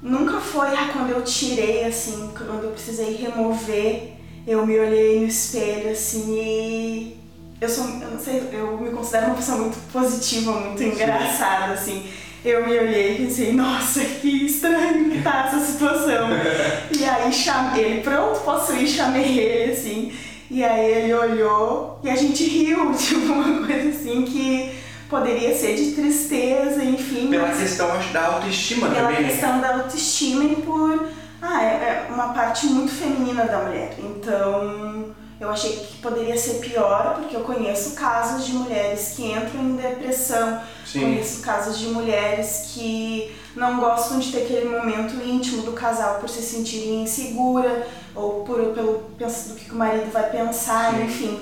nunca 0.00 0.38
foi 0.38 0.68
ah, 0.68 0.90
quando 0.92 1.10
eu 1.10 1.22
tirei, 1.22 1.84
assim, 1.84 2.30
quando 2.36 2.64
eu 2.64 2.70
precisei 2.70 3.16
remover, 3.16 4.12
eu 4.46 4.64
me 4.64 4.78
olhei 4.78 5.20
no 5.20 5.26
espelho, 5.26 5.90
assim, 5.90 6.32
e 6.38 7.16
eu 7.60 7.68
sou, 7.68 7.86
eu 7.86 8.10
não 8.10 8.18
sei, 8.18 8.42
eu 8.52 8.78
me 8.78 8.90
considero 8.90 9.26
uma 9.26 9.34
pessoa 9.34 9.58
muito 9.58 9.78
positiva, 9.92 10.52
muito 10.52 10.82
engraçada, 10.82 11.72
assim. 11.72 12.06
Eu 12.44 12.66
me 12.66 12.78
olhei 12.78 13.14
e 13.14 13.24
pensei, 13.24 13.54
nossa, 13.54 14.04
que 14.04 14.44
estranho 14.44 15.10
que 15.10 15.22
tá 15.22 15.46
essa 15.46 15.64
situação. 15.64 16.28
e 16.94 17.04
aí 17.04 17.32
chamei 17.32 17.84
ele, 17.84 18.00
pronto, 18.02 18.40
posso 18.40 18.74
ir, 18.74 18.86
chamei 18.86 19.38
ele, 19.38 19.72
assim. 19.72 20.12
E 20.50 20.62
aí 20.62 20.92
ele 20.92 21.14
olhou 21.14 21.98
e 22.04 22.10
a 22.10 22.14
gente 22.14 22.44
riu, 22.44 22.92
tipo, 22.94 23.32
uma 23.32 23.66
coisa 23.66 23.88
assim 23.88 24.22
que 24.22 24.83
poderia 25.08 25.56
ser 25.56 25.74
de 25.76 25.92
tristeza, 25.92 26.82
enfim. 26.82 27.28
Pela 27.28 27.50
questão 27.50 27.90
acho, 27.92 28.12
da 28.12 28.26
autoestima 28.26 28.88
pela 28.88 29.02
também. 29.02 29.16
Pela 29.16 29.26
né? 29.26 29.32
questão 29.32 29.60
da 29.60 29.74
autoestima 29.74 30.44
e 30.44 30.56
por. 30.56 31.08
Ah, 31.42 31.62
é, 31.62 31.66
é 31.66 32.06
uma 32.10 32.28
parte 32.28 32.66
muito 32.66 32.92
feminina 32.92 33.44
da 33.44 33.58
mulher. 33.58 33.94
Então 33.98 35.14
eu 35.40 35.50
achei 35.50 35.72
que 35.76 35.98
poderia 35.98 36.38
ser 36.38 36.54
pior, 36.54 37.16
porque 37.16 37.36
eu 37.36 37.40
conheço 37.40 37.94
casos 37.94 38.46
de 38.46 38.52
mulheres 38.52 39.12
que 39.14 39.30
entram 39.30 39.60
em 39.62 39.76
depressão, 39.76 40.60
Sim. 40.86 41.00
conheço 41.00 41.42
casos 41.42 41.78
de 41.78 41.88
mulheres 41.88 42.70
que 42.72 43.34
não 43.54 43.78
gostam 43.78 44.18
de 44.18 44.32
ter 44.32 44.44
aquele 44.44 44.68
momento 44.68 45.14
íntimo 45.22 45.62
do 45.62 45.72
casal 45.72 46.18
por 46.18 46.28
se 46.28 46.40
sentirem 46.40 47.02
insegura 47.02 47.86
ou 48.14 48.44
por, 48.44 48.58
pelo 48.72 49.04
do 49.18 49.54
que 49.54 49.70
o 49.70 49.76
marido 49.76 50.10
vai 50.10 50.30
pensar, 50.30 50.94
Sim. 50.94 51.04
enfim. 51.04 51.40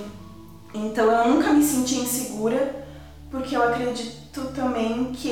Então 0.74 1.10
eu 1.10 1.28
nunca 1.28 1.52
me 1.52 1.62
senti 1.62 1.96
insegura 1.96 2.81
porque 3.32 3.56
eu 3.56 3.62
acredito 3.62 4.44
também 4.54 5.10
que 5.12 5.30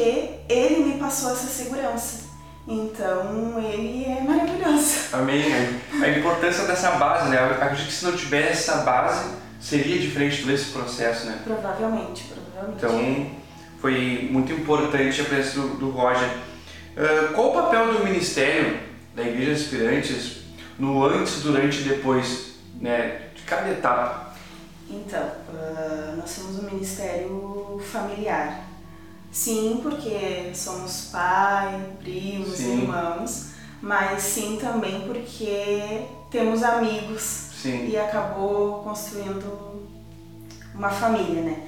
ele 0.49 0.85
me 0.85 0.99
passou 0.99 1.33
essa 1.33 1.47
segurança. 1.47 2.31
Então 2.67 3.63
ele 3.63 4.07
é 4.07 4.23
maravilhoso. 4.23 5.09
Amém. 5.13 5.45
A 6.03 6.09
importância 6.09 6.65
dessa 6.67 6.93
base, 6.93 7.29
né? 7.29 7.37
Eu 7.39 7.63
acredito 7.63 7.87
que 7.87 7.93
se 7.93 8.05
não 8.05 8.17
tivesse 8.17 8.71
essa 8.71 8.79
base, 8.79 9.35
seria 9.61 9.99
diferente 9.99 10.41
todo 10.41 10.53
esse 10.53 10.71
processo, 10.71 11.27
né? 11.27 11.41
Provavelmente, 11.45 12.25
provavelmente. 12.25 12.85
Então 12.85 13.41
foi 13.81 14.29
muito 14.31 14.53
importante 14.53 15.21
a 15.21 15.25
presença 15.25 15.61
do, 15.61 15.69
do 15.77 15.91
Roger. 15.91 16.29
Uh, 16.29 17.35
qual 17.35 17.51
o 17.51 17.53
papel 17.53 17.95
do 17.95 18.05
ministério 18.05 18.81
da 19.15 19.23
Igreja 19.23 19.53
Aspirantes 19.53 20.41
no 20.79 21.05
antes, 21.05 21.43
durante 21.43 21.81
e 21.81 21.85
depois 21.85 22.55
né, 22.81 23.29
de 23.35 23.43
cada 23.43 23.71
etapa? 23.71 24.35
Então, 24.89 25.23
uh, 25.23 25.70
nós 26.21 26.31
somos 26.31 26.59
um 26.59 26.63
ministério 26.63 27.81
familiar. 27.91 28.65
Sim, 29.33 29.81
porque 29.83 30.53
somos 30.55 31.09
pai, 31.13 31.93
primos, 32.01 32.57
sim. 32.57 32.83
irmãos, 32.83 33.51
mas 33.81 34.23
sim 34.23 34.59
também 34.61 35.03
porque 35.07 36.05
temos 36.31 36.63
amigos 36.63 37.23
sim. 37.23 37.89
e 37.89 37.97
acabou 37.97 38.83
construindo 38.83 39.89
uma 40.75 40.91
família, 40.91 41.43
né? 41.43 41.67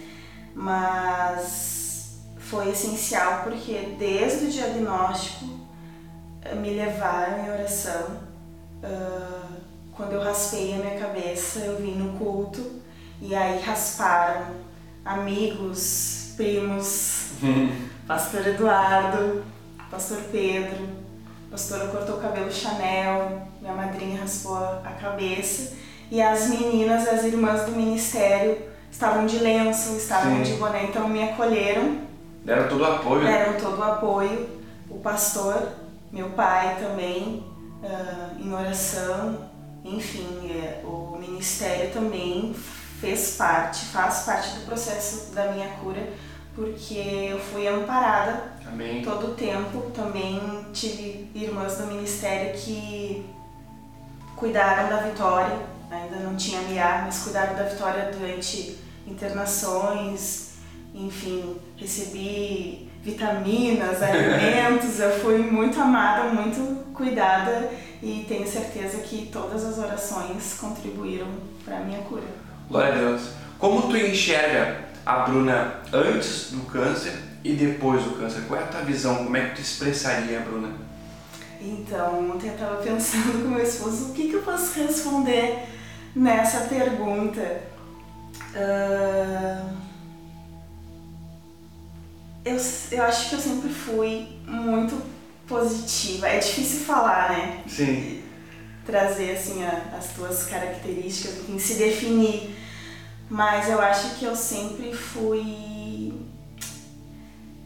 Mas 0.54 2.18
foi 2.36 2.70
essencial 2.70 3.44
porque 3.44 3.94
desde 3.98 4.46
o 4.46 4.50
diagnóstico 4.50 5.46
eh, 6.42 6.54
me 6.56 6.70
levaram 6.70 7.44
em 7.44 7.50
oração. 7.50 8.32
Uh, 8.82 9.62
quando 9.92 10.12
eu 10.12 10.20
raspei 10.20 10.74
a 10.74 10.78
minha 10.78 10.98
cabeça, 10.98 11.60
eu 11.60 11.76
vim 11.78 11.94
no 11.94 12.18
culto 12.18 12.81
e 13.22 13.36
aí 13.36 13.60
rasparam 13.60 14.46
amigos, 15.04 16.32
primos, 16.36 17.28
pastor 18.06 18.44
Eduardo, 18.48 19.44
pastor 19.88 20.18
Pedro, 20.32 20.88
pastora 21.48 21.86
cortou 21.86 22.16
o 22.16 22.20
cabelo 22.20 22.50
Chanel, 22.50 23.46
minha 23.60 23.72
madrinha 23.74 24.20
raspou 24.20 24.56
a 24.56 24.96
cabeça 25.00 25.74
e 26.10 26.20
as 26.20 26.48
meninas, 26.48 27.06
as 27.06 27.22
irmãs 27.22 27.62
do 27.62 27.72
ministério 27.72 28.58
estavam 28.90 29.24
de 29.24 29.38
lenço, 29.38 29.96
estavam 29.96 30.38
Sim. 30.38 30.42
de 30.42 30.52
boné, 30.54 30.86
então 30.86 31.08
me 31.08 31.22
acolheram. 31.22 31.98
Deram 32.44 32.68
todo 32.68 32.80
o 32.80 32.86
apoio. 32.86 33.22
Deram 33.22 33.52
todo 33.56 33.78
o 33.78 33.84
apoio. 33.84 34.48
O 34.90 34.98
pastor, 34.98 35.68
meu 36.10 36.30
pai 36.30 36.76
também, 36.80 37.44
uh, 37.84 38.42
em 38.42 38.52
oração, 38.52 39.48
enfim, 39.84 40.50
é, 40.50 40.80
o 40.84 41.16
ministério 41.18 41.92
também 41.92 42.54
fez 43.02 43.34
parte, 43.36 43.86
faz 43.86 44.20
parte 44.20 44.50
do 44.50 44.64
processo 44.64 45.34
da 45.34 45.50
minha 45.50 45.68
cura, 45.70 46.08
porque 46.54 47.28
eu 47.30 47.40
fui 47.40 47.66
amparada 47.66 48.44
Amém. 48.64 49.02
todo 49.02 49.32
o 49.32 49.34
tempo. 49.34 49.90
Também 49.90 50.40
tive 50.72 51.28
irmãs 51.34 51.78
do 51.78 51.88
ministério 51.88 52.54
que 52.54 53.26
cuidaram 54.36 54.88
da 54.88 55.02
Vitória, 55.02 55.58
ainda 55.90 56.16
não 56.20 56.36
tinha 56.36 56.60
MIA, 56.62 57.02
mas 57.04 57.24
cuidaram 57.24 57.56
da 57.56 57.64
Vitória 57.64 58.12
durante 58.16 58.78
internações, 59.04 60.52
enfim, 60.94 61.56
recebi 61.76 62.88
vitaminas, 63.02 63.98
alimentos, 64.00 65.00
eu 65.00 65.10
fui 65.18 65.38
muito 65.38 65.80
amada, 65.80 66.32
muito 66.32 66.84
cuidada 66.94 67.68
e 68.00 68.24
tenho 68.28 68.46
certeza 68.46 68.98
que 68.98 69.26
todas 69.26 69.64
as 69.64 69.76
orações 69.78 70.54
contribuíram 70.60 71.26
para 71.64 71.78
a 71.78 71.80
minha 71.80 72.00
cura. 72.02 72.51
Glória 72.72 72.90
a 72.90 72.96
Deus. 72.96 73.22
Como 73.58 73.82
tu 73.82 73.94
enxerga 73.98 74.86
a 75.04 75.18
Bruna 75.18 75.74
antes 75.92 76.52
do 76.52 76.62
câncer 76.62 77.12
e 77.44 77.52
depois 77.52 78.02
do 78.02 78.12
câncer? 78.12 78.44
Qual 78.48 78.58
é 78.58 78.64
a 78.64 78.66
tua 78.66 78.80
visão? 78.80 79.24
Como 79.24 79.36
é 79.36 79.50
que 79.50 79.56
tu 79.56 79.60
expressaria, 79.60 80.40
Bruna? 80.40 80.72
Então, 81.60 82.30
ontem 82.30 82.46
eu 82.46 82.54
estava 82.54 82.82
pensando 82.82 83.42
com 83.44 83.48
meu 83.48 83.62
esposo 83.62 84.06
o 84.06 84.14
que, 84.14 84.28
que 84.28 84.36
eu 84.36 84.42
posso 84.42 84.72
responder 84.80 85.64
nessa 86.16 86.60
pergunta. 86.60 87.60
Uh... 88.54 89.70
eu, 92.42 92.56
eu 92.90 93.02
acho 93.02 93.28
que 93.28 93.34
eu 93.34 93.38
sempre 93.38 93.68
fui 93.68 94.28
muito 94.46 94.98
positiva. 95.46 96.26
É 96.26 96.38
difícil 96.38 96.86
falar, 96.86 97.32
né? 97.32 97.62
Sim. 97.68 98.22
Trazer 98.86 99.32
assim 99.32 99.62
a, 99.62 99.94
as 99.98 100.14
tuas 100.14 100.46
características, 100.46 101.36
enfim, 101.40 101.58
se 101.58 101.74
definir. 101.74 102.61
Mas 103.32 103.66
eu 103.66 103.80
acho 103.80 104.16
que 104.16 104.26
eu 104.26 104.36
sempre 104.36 104.92
fui. 104.94 106.12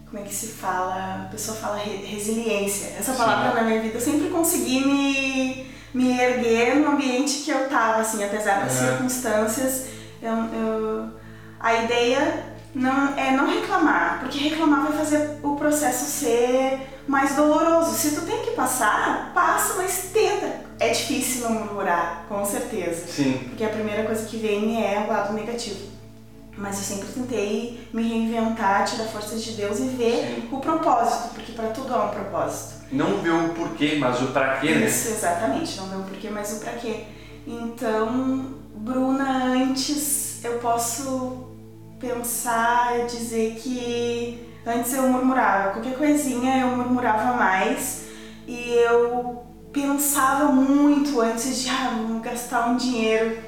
Como 0.08 0.22
é 0.22 0.24
que 0.24 0.32
se 0.32 0.46
fala? 0.46 1.24
A 1.24 1.28
pessoa 1.28 1.56
fala 1.56 1.76
re, 1.76 2.06
resiliência. 2.06 2.94
Essa 2.96 3.14
palavra 3.14 3.50
Sim. 3.50 3.56
na 3.56 3.62
minha 3.62 3.82
vida 3.82 3.96
eu 3.96 4.00
sempre 4.00 4.28
consegui 4.28 4.86
me, 4.86 5.66
me 5.92 6.20
erguer 6.20 6.76
no 6.76 6.92
ambiente 6.92 7.38
que 7.38 7.50
eu 7.50 7.68
tava, 7.68 8.00
assim, 8.00 8.22
apesar 8.22 8.60
das 8.60 8.80
uhum. 8.80 8.86
circunstâncias. 8.86 9.86
Eu, 10.22 10.34
eu, 10.54 11.10
a 11.58 11.74
ideia 11.82 12.44
não, 12.72 13.18
é 13.18 13.32
não 13.32 13.52
reclamar, 13.52 14.20
porque 14.20 14.38
reclamar 14.38 14.86
vai 14.86 14.96
fazer 14.96 15.40
o 15.42 15.56
processo 15.56 16.04
ser 16.04 16.78
mais 17.08 17.34
doloroso. 17.34 17.92
Se 17.92 18.14
tu 18.14 18.20
tem 18.20 18.44
que 18.44 18.52
passar, 18.52 19.32
passa, 19.34 19.74
mas 19.74 20.10
tenta. 20.12 20.65
É 20.78 20.90
difícil 20.90 21.48
não 21.48 21.52
murmurar, 21.52 22.26
com 22.28 22.44
certeza. 22.44 23.06
Sim. 23.06 23.40
Porque 23.48 23.64
a 23.64 23.68
primeira 23.68 24.04
coisa 24.04 24.26
que 24.26 24.36
vem 24.36 24.84
é 24.84 25.00
o 25.00 25.08
lado 25.08 25.32
negativo. 25.32 25.96
Mas 26.56 26.76
eu 26.78 26.96
sempre 26.96 27.12
tentei 27.12 27.88
me 27.92 28.02
reinventar, 28.02 28.84
tirar 28.84 29.04
forças 29.04 29.42
de 29.42 29.52
Deus 29.52 29.78
e 29.78 29.88
ver 29.88 30.34
Sim. 30.40 30.48
o 30.50 30.58
propósito, 30.58 31.34
porque 31.34 31.52
para 31.52 31.68
tudo 31.68 31.94
há 31.94 32.06
um 32.06 32.08
propósito. 32.08 32.76
Não 32.92 33.18
ver 33.18 33.30
o 33.30 33.48
porquê, 33.50 33.96
mas 33.98 34.20
o 34.22 34.28
para 34.28 34.58
quê, 34.58 34.74
né? 34.74 34.86
Isso, 34.86 35.08
exatamente. 35.08 35.76
Não 35.76 35.86
ver 35.88 35.96
o 35.96 36.02
porquê, 36.02 36.30
mas 36.30 36.52
o 36.56 36.60
para 36.60 36.72
quê. 36.72 37.04
Então, 37.46 38.54
Bruna, 38.74 39.52
antes 39.54 40.44
eu 40.44 40.58
posso 40.58 41.46
pensar, 41.98 43.06
dizer 43.06 43.54
que 43.56 44.46
antes 44.66 44.92
eu 44.92 45.08
murmurava, 45.08 45.72
qualquer 45.72 45.96
coisinha 45.96 46.58
eu 46.58 46.68
murmurava 46.68 47.36
mais 47.36 48.06
e 48.46 48.74
eu 48.74 49.45
pensava 49.76 50.50
muito 50.50 51.20
antes 51.20 51.58
de 51.58 51.68
ah, 51.68 51.92
vamos 51.94 52.22
gastar 52.22 52.70
um 52.70 52.76
dinheiro. 52.78 53.38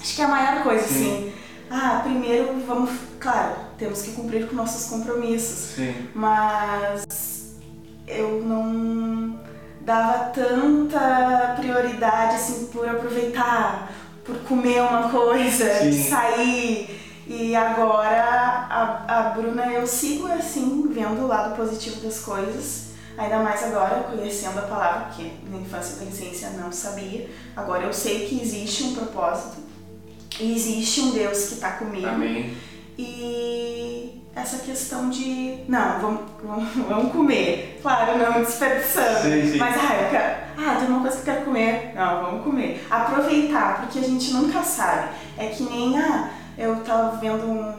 Acho 0.00 0.16
que 0.16 0.22
é 0.22 0.24
a 0.24 0.28
maior 0.28 0.62
coisa, 0.62 0.88
Sim. 0.88 0.94
assim. 0.94 1.32
Ah, 1.70 2.00
primeiro 2.02 2.58
vamos. 2.66 2.90
Claro, 3.20 3.56
temos 3.76 4.00
que 4.00 4.12
cumprir 4.12 4.48
com 4.48 4.56
nossos 4.56 4.88
compromissos. 4.88 5.74
Sim. 5.74 6.08
Mas 6.14 7.56
eu 8.06 8.42
não 8.42 9.38
dava 9.82 10.30
tanta 10.30 11.54
prioridade 11.58 12.36
assim 12.36 12.66
por 12.66 12.88
aproveitar, 12.88 13.92
por 14.24 14.36
comer 14.40 14.80
uma 14.80 15.10
coisa, 15.10 15.80
Sim. 15.80 16.08
sair 16.08 16.98
e 17.26 17.54
agora 17.54 18.66
a, 18.70 19.04
a 19.18 19.22
Bruna 19.30 19.66
eu 19.70 19.86
sigo 19.86 20.26
assim, 20.28 20.88
vendo 20.90 21.24
o 21.24 21.26
lado 21.26 21.54
positivo 21.56 22.00
das 22.00 22.20
coisas, 22.20 22.87
ainda 23.18 23.38
mais 23.40 23.62
agora 23.64 24.04
conhecendo 24.04 24.58
a 24.58 24.62
palavra, 24.62 25.10
que 25.14 25.32
na 25.50 25.58
infância 25.58 25.94
e 25.94 25.96
adolescência 25.96 26.50
não 26.50 26.70
sabia. 26.72 27.28
Agora 27.56 27.84
eu 27.84 27.92
sei 27.92 28.26
que 28.26 28.40
existe 28.40 28.84
um 28.84 28.94
propósito, 28.94 29.68
e 30.40 30.54
existe 30.54 31.00
um 31.00 31.10
Deus 31.10 31.48
que 31.48 31.54
está 31.54 31.72
comigo. 31.72 32.06
Amém. 32.06 32.56
E 32.96 34.22
essa 34.34 34.58
questão 34.58 35.10
de, 35.10 35.64
não, 35.68 36.00
vamos, 36.00 36.20
vamos, 36.42 36.68
vamos 36.88 37.12
comer. 37.12 37.80
Claro, 37.82 38.18
não 38.18 38.42
desperdiçando. 38.42 39.22
Sim, 39.22 39.52
sim. 39.52 39.58
Mas, 39.58 39.76
ah, 39.76 39.94
eu 40.02 40.10
quero, 40.10 40.36
ah, 40.58 40.76
tem 40.78 40.88
uma 40.88 41.00
coisa 41.00 41.16
que 41.16 41.28
eu 41.28 41.34
quero 41.34 41.44
comer. 41.44 41.92
Não, 41.94 42.22
vamos 42.22 42.44
comer. 42.44 42.86
Aproveitar, 42.88 43.80
porque 43.80 43.98
a 43.98 44.02
gente 44.02 44.32
nunca 44.32 44.62
sabe. 44.62 45.08
É 45.36 45.46
que 45.46 45.64
nem, 45.64 45.98
ah, 45.98 46.30
eu 46.56 46.78
estava 46.78 47.16
vendo 47.16 47.44
um, 47.44 47.74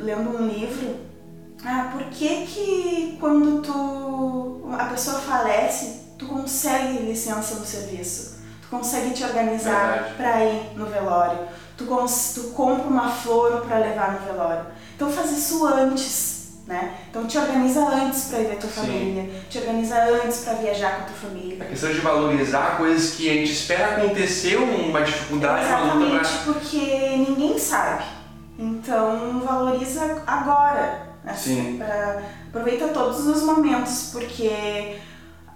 lendo 0.00 0.30
um 0.30 0.46
livro, 0.46 0.96
ah, 1.66 1.90
por 1.92 2.04
que 2.04 2.46
que 2.46 3.16
quando 3.18 3.60
tu, 3.60 4.68
a 4.72 4.84
pessoa 4.84 5.18
falece, 5.18 6.02
tu 6.16 6.26
consegue 6.26 7.02
licença 7.02 7.56
no 7.56 7.66
serviço? 7.66 8.36
Tu 8.62 8.68
consegue 8.68 9.10
te 9.10 9.24
organizar 9.24 10.14
para 10.16 10.44
ir 10.44 10.76
no 10.76 10.86
velório? 10.86 11.40
Tu, 11.76 11.84
tu 11.84 12.40
compra 12.54 12.86
uma 12.86 13.08
flor 13.10 13.62
para 13.62 13.78
levar 13.78 14.12
no 14.12 14.26
velório? 14.26 14.66
Então 14.94 15.10
faz 15.10 15.30
isso 15.32 15.66
antes. 15.66 16.36
Né? 16.66 16.94
Então 17.08 17.26
te 17.26 17.38
organiza 17.38 17.80
antes 17.80 18.24
para 18.24 18.40
ir 18.40 18.48
ver 18.48 18.56
tua 18.56 18.68
Sim. 18.68 18.80
família, 18.80 19.30
te 19.48 19.58
organiza 19.58 20.02
antes 20.04 20.38
para 20.38 20.54
viajar 20.54 20.96
com 20.96 21.02
a 21.02 21.04
tua 21.04 21.28
família. 21.28 21.62
A 21.62 21.66
questão 21.68 21.92
de 21.92 22.00
valorizar 22.00 22.76
coisas 22.76 23.14
que 23.14 23.30
a 23.30 23.34
gente 23.34 23.52
espera 23.52 23.96
acontecer 23.96 24.56
uma 24.56 25.00
dificuldade, 25.00 25.64
Exatamente, 25.64 25.96
uma 25.96 26.18
luta 26.18 26.28
pra... 26.28 26.52
porque 26.52 27.16
ninguém 27.18 27.56
sabe. 27.56 28.04
Então 28.58 29.42
valoriza 29.46 30.22
agora. 30.26 31.05
Assim, 31.26 31.76
pra, 31.76 32.22
aproveita 32.48 32.88
todos 32.88 33.26
os 33.26 33.42
momentos, 33.42 34.10
porque 34.12 34.96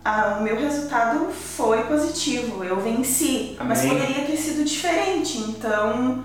a, 0.04 0.38
o 0.38 0.42
meu 0.42 0.56
resultado 0.59 1.30
foi 1.30 1.85
positivo, 1.85 2.64
eu 2.64 2.80
venci, 2.80 3.56
Amém. 3.59 3.68
mas 3.68 3.85
poderia 3.85 4.24
ter 4.26 4.37
sido 4.37 4.64
diferente. 4.64 5.38
Então 5.38 6.24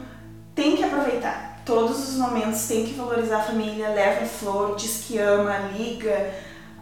tem 0.56 0.76
que 0.76 0.84
aproveitar 0.84 1.62
todos 1.64 2.10
os 2.10 2.16
momentos, 2.16 2.68
tem 2.68 2.86
que 2.86 2.94
valorizar 2.94 3.38
a 3.38 3.44
família, 3.44 3.90
leva 3.90 4.26
flor, 4.26 4.76
diz 4.76 5.04
que 5.06 5.18
ama, 5.18 5.70
liga, 5.76 6.34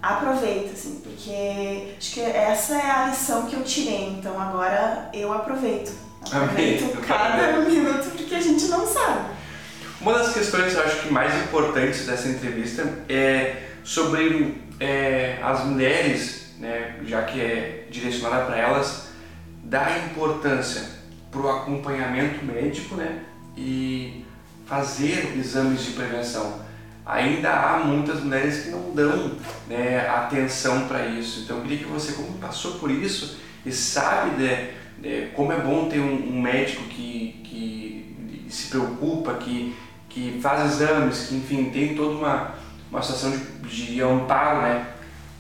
aproveita, 0.02 0.74
assim, 0.74 1.02
porque 1.02 1.96
acho 1.98 2.14
que 2.14 2.22
essa 2.22 2.76
é 2.76 2.92
a 2.92 3.08
lição 3.08 3.46
que 3.46 3.56
eu 3.56 3.64
tirei, 3.64 4.10
então 4.10 4.40
agora 4.40 5.10
eu 5.14 5.34
aproveito. 5.34 5.94
Aproveito 6.26 6.84
Amém. 6.84 6.96
cada 7.06 7.60
minuto 7.68 8.12
porque 8.12 8.36
a 8.36 8.42
gente 8.42 8.66
não 8.66 8.86
sabe. 8.86 9.33
Uma 10.04 10.16
das 10.16 10.34
questões 10.34 10.74
eu 10.74 10.84
acho 10.84 11.04
que 11.04 11.14
mais 11.14 11.34
importantes 11.46 12.06
dessa 12.06 12.28
entrevista 12.28 12.84
é 13.08 13.70
sobre 13.86 14.62
é, 14.78 15.40
as 15.42 15.64
mulheres, 15.64 16.56
né, 16.60 16.98
já 17.06 17.22
que 17.24 17.40
é 17.40 17.88
direcionada 17.90 18.44
para 18.44 18.58
elas, 18.58 19.08
dar 19.64 20.06
importância 20.08 20.84
para 21.32 21.40
o 21.40 21.50
acompanhamento 21.50 22.44
médico 22.44 22.96
né, 22.96 23.22
e 23.56 24.26
fazer 24.66 25.38
exames 25.38 25.86
de 25.86 25.92
prevenção. 25.92 26.62
Ainda 27.06 27.54
há 27.54 27.78
muitas 27.80 28.22
mulheres 28.22 28.66
que 28.66 28.72
não 28.72 28.92
dão 28.94 29.38
né, 29.70 30.06
atenção 30.10 30.86
para 30.86 31.06
isso. 31.06 31.44
Então 31.46 31.60
eu 31.60 31.64
queria 31.64 31.78
que 31.78 31.86
você, 31.86 32.12
como 32.12 32.40
passou 32.40 32.74
por 32.74 32.92
isso 32.92 33.38
e 33.66 33.72
sabe 33.72 34.32
de, 34.32 34.68
de 35.02 35.28
como 35.28 35.54
é 35.54 35.62
bom 35.62 35.88
ter 35.88 36.02
um, 36.02 36.36
um, 36.36 36.42
médico 36.42 36.84
que, 36.90 37.42
que 37.46 38.50
se 38.50 38.68
preocupa, 38.68 39.36
que, 39.36 39.74
que 40.14 40.40
faz 40.40 40.74
exames, 40.74 41.28
que 41.28 41.36
enfim 41.36 41.72
tem 41.72 41.96
toda 41.96 42.16
uma, 42.16 42.54
uma 42.92 43.02
situação 43.02 43.32
de, 43.32 43.40
de 43.68 44.02
amparo, 44.02 44.62
né? 44.62 44.94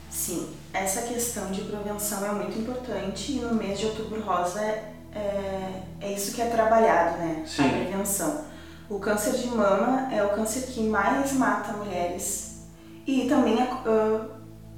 Sim, 0.09 0.49
essa 0.73 1.03
questão 1.03 1.51
de 1.51 1.61
prevenção 1.61 2.25
é 2.25 2.31
muito 2.31 2.57
importante 2.57 3.33
e 3.33 3.39
no 3.39 3.53
mês 3.53 3.79
de 3.79 3.85
outubro 3.85 4.19
rosa 4.21 4.59
é, 4.61 4.93
é, 5.13 5.83
é 6.01 6.11
isso 6.11 6.33
que 6.33 6.41
é 6.41 6.47
trabalhado, 6.47 7.19
né? 7.19 7.43
Sim. 7.45 7.65
A 7.65 7.69
prevenção. 7.69 8.45
O 8.89 8.99
câncer 8.99 9.33
de 9.33 9.47
mama 9.47 10.11
é 10.11 10.23
o 10.23 10.29
câncer 10.29 10.63
que 10.67 10.81
mais 10.81 11.33
mata 11.33 11.73
mulheres 11.73 12.63
e 13.05 13.27
também 13.27 13.55
uh, 13.55 14.25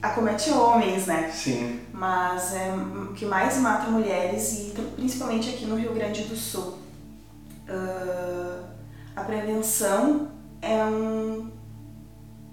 acomete 0.01 0.51
homens, 0.51 1.07
né? 1.07 1.31
Sim. 1.33 1.81
Mas 1.93 2.53
é 2.53 2.73
o 2.73 3.13
que 3.13 3.25
mais 3.25 3.57
mata 3.57 3.89
mulheres 3.89 4.53
e 4.59 4.73
principalmente 4.95 5.49
aqui 5.49 5.65
no 5.65 5.75
Rio 5.75 5.93
Grande 5.93 6.23
do 6.23 6.35
Sul. 6.35 6.77
Uh, 7.67 8.54
a 9.15 9.23
prevenção 9.23 10.29
é 10.61 10.83
um, 10.83 11.51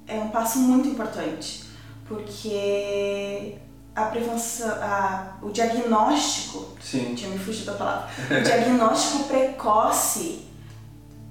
é 0.07 0.15
um 0.15 0.29
passo 0.29 0.59
muito 0.59 0.89
importante, 0.89 1.65
porque 2.07 3.59
a 3.95 4.05
prevenção, 4.05 4.69
a, 4.81 5.37
o 5.43 5.51
diagnóstico, 5.51 6.77
Sim. 6.81 7.15
tinha 7.15 7.31
me 7.31 7.39
fugido 7.39 7.67
da 7.67 7.75
palavra, 7.75 8.09
o 8.39 8.43
diagnóstico 8.43 9.25
precoce 9.25 10.47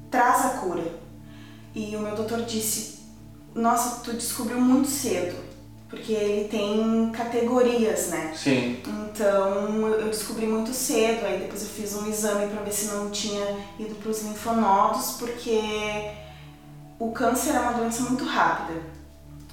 traz 0.10 0.46
a 0.46 0.50
cura. 0.60 1.00
E 1.74 1.96
o 1.96 2.00
meu 2.00 2.14
doutor 2.16 2.42
disse: 2.42 3.00
Nossa, 3.56 4.02
tu 4.02 4.14
descobriu 4.14 4.60
muito 4.60 4.90
cedo, 4.90 5.38
porque 5.92 6.14
ele 6.14 6.48
tem 6.48 7.12
categorias, 7.12 8.08
né? 8.08 8.32
Sim. 8.34 8.82
Então 8.88 9.90
eu 9.90 10.08
descobri 10.08 10.48
muito 10.48 10.74
cedo, 10.74 11.26
aí 11.26 11.40
depois 11.40 11.62
eu 11.62 11.68
fiz 11.68 11.94
um 11.96 12.08
exame 12.08 12.48
para 12.48 12.64
ver 12.64 12.72
se 12.72 12.86
não 12.96 13.12
tinha 13.12 13.58
ido 13.78 13.96
para 13.96 14.10
os 14.10 14.24
linfonodos, 14.24 15.18
porque 15.20 15.60
o 16.98 17.12
câncer 17.12 17.56
é 17.56 17.60
uma 17.60 17.74
doença 17.74 18.04
muito 18.04 18.24
rápida. 18.24 18.80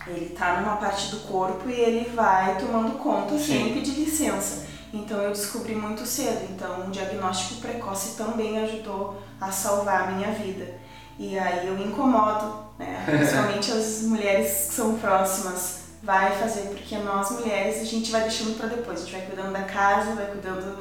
Ele 0.06 0.30
tá 0.30 0.60
numa 0.60 0.76
parte 0.76 1.10
do 1.10 1.20
corpo 1.26 1.68
e 1.68 1.72
ele 1.72 2.10
vai 2.14 2.56
tomando 2.56 2.96
conta 2.98 3.36
Sim. 3.36 3.44
sem 3.44 3.74
pedir 3.74 3.98
licença. 3.98 4.68
Então 4.94 5.20
eu 5.20 5.32
descobri 5.32 5.74
muito 5.74 6.06
cedo, 6.06 6.46
então 6.50 6.86
um 6.86 6.90
diagnóstico 6.90 7.60
precoce 7.60 8.16
também 8.16 8.58
ajudou 8.60 9.20
a 9.40 9.50
salvar 9.50 10.04
a 10.04 10.10
minha 10.12 10.30
vida. 10.30 10.78
E 11.18 11.36
aí 11.36 11.66
eu 11.66 11.74
me 11.74 11.84
incomodo, 11.84 12.62
né? 12.78 13.02
principalmente 13.10 13.72
as 13.72 14.02
mulheres 14.02 14.68
que 14.68 14.74
são 14.74 14.96
próximas, 14.98 15.77
vai 16.02 16.32
fazer, 16.38 16.68
porque 16.68 16.96
nós 16.98 17.30
mulheres 17.30 17.80
a 17.80 17.84
gente 17.84 18.10
vai 18.10 18.22
deixando 18.22 18.56
para 18.56 18.68
depois, 18.68 19.00
a 19.00 19.04
gente 19.04 19.12
vai 19.12 19.26
cuidando 19.26 19.52
da 19.52 19.62
casa, 19.62 20.14
vai 20.14 20.26
cuidando 20.26 20.78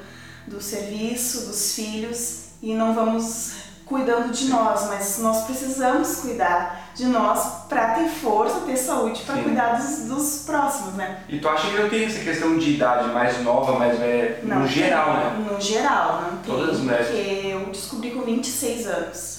do 0.47 0.61
serviço, 0.61 1.47
dos 1.47 1.73
filhos 1.73 2.47
e 2.61 2.73
não 2.73 2.93
vamos 2.93 3.67
cuidando 3.87 4.31
de 4.31 4.45
nós, 4.49 4.87
mas 4.87 5.17
nós 5.19 5.45
precisamos 5.45 6.17
cuidar 6.17 6.91
de 6.93 7.05
nós 7.05 7.67
para 7.69 7.93
ter 7.93 8.09
força, 8.09 8.61
ter 8.61 8.75
saúde, 8.75 9.21
para 9.21 9.41
cuidar 9.41 9.77
dos, 9.77 10.05
dos, 10.05 10.43
próximos, 10.45 10.95
né? 10.95 11.19
E 11.29 11.39
tu 11.39 11.47
acha 11.47 11.69
que 11.69 11.77
não 11.77 11.89
tem 11.89 12.05
essa 12.05 12.19
questão 12.19 12.57
de 12.57 12.71
idade 12.71 13.09
mais 13.09 13.41
nova, 13.43 13.79
mais 13.79 13.97
velha, 13.97 14.39
não, 14.43 14.61
no 14.61 14.67
geral, 14.67 15.13
né? 15.13 15.45
No 15.49 15.61
geral, 15.61 16.21
não 16.23 16.37
tem. 16.39 16.53
Todas 16.53 16.75
as 16.75 16.81
mulheres. 16.81 17.07
Porque 17.07 17.47
eu 17.47 17.65
descobri 17.67 18.11
com 18.11 18.21
26 18.21 18.87
anos. 18.87 19.36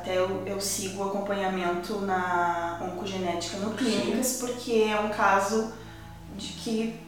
Até 0.00 0.16
eu, 0.16 0.42
eu 0.46 0.58
sigo 0.58 1.02
o 1.02 1.08
acompanhamento 1.08 2.00
na 2.00 2.78
oncogenética 2.80 3.58
no 3.58 3.74
clínicas, 3.74 4.26
Sim. 4.26 4.46
porque 4.46 4.72
é 4.90 4.98
um 4.98 5.10
caso 5.10 5.74
de 6.38 6.48
que 6.54 6.98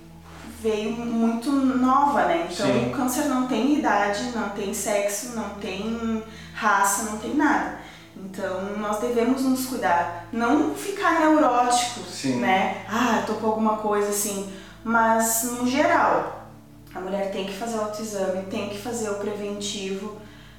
veio 0.60 0.92
muito 0.92 1.50
nova, 1.50 2.26
né? 2.26 2.46
Então 2.52 2.66
Sim. 2.66 2.88
o 2.88 2.90
câncer 2.90 3.24
não 3.30 3.46
tem 3.46 3.78
idade, 3.78 4.30
não 4.34 4.50
tem 4.50 4.74
sexo, 4.74 5.34
não 5.34 5.54
tem 5.54 6.22
raça, 6.52 7.10
não 7.10 7.16
tem 7.16 7.34
nada. 7.34 7.78
Então 8.14 8.76
nós 8.76 8.98
devemos 9.00 9.40
nos 9.40 9.64
cuidar, 9.64 10.26
não 10.30 10.74
ficar 10.74 11.18
neuróticos, 11.18 12.12
Sim. 12.12 12.40
né? 12.40 12.84
Ah, 12.86 13.22
tô 13.26 13.34
com 13.34 13.46
alguma 13.46 13.78
coisa 13.78 14.10
assim, 14.10 14.52
mas 14.84 15.44
no 15.44 15.66
geral, 15.66 16.46
a 16.94 17.00
mulher 17.00 17.32
tem 17.32 17.46
que 17.46 17.54
fazer 17.54 17.78
o 17.78 17.80
autoexame, 17.80 18.42
tem 18.50 18.68
que 18.68 18.76
fazer 18.76 19.08
o 19.08 19.14
preventivo 19.14 20.18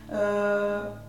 uh, 0.10 1.03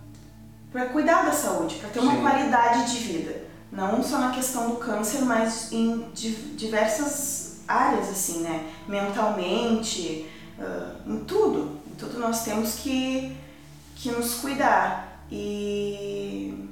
para 0.75 0.87
cuidar 0.87 1.25
da 1.25 1.31
saúde, 1.31 1.77
para 1.77 1.89
ter 1.89 2.01
uma 2.01 2.17
Sim. 2.17 2.21
qualidade 2.21 2.91
de 2.91 2.99
vida. 2.99 3.45
Não 3.71 4.03
só 4.03 4.19
na 4.19 4.31
questão 4.33 4.71
do 4.71 4.77
câncer, 4.77 5.21
mas 5.21 5.73
em 5.73 6.09
diversas 6.57 7.61
áreas, 7.69 8.09
assim, 8.09 8.41
né? 8.41 8.67
Mentalmente, 8.89 10.29
uh, 10.59 11.13
em 11.13 11.21
tudo. 11.21 11.81
Em 11.87 11.95
tudo 11.95 12.19
nós 12.19 12.43
temos 12.43 12.75
que, 12.75 13.37
que 13.95 14.11
nos 14.11 14.35
cuidar. 14.35 15.25
E. 15.31 16.69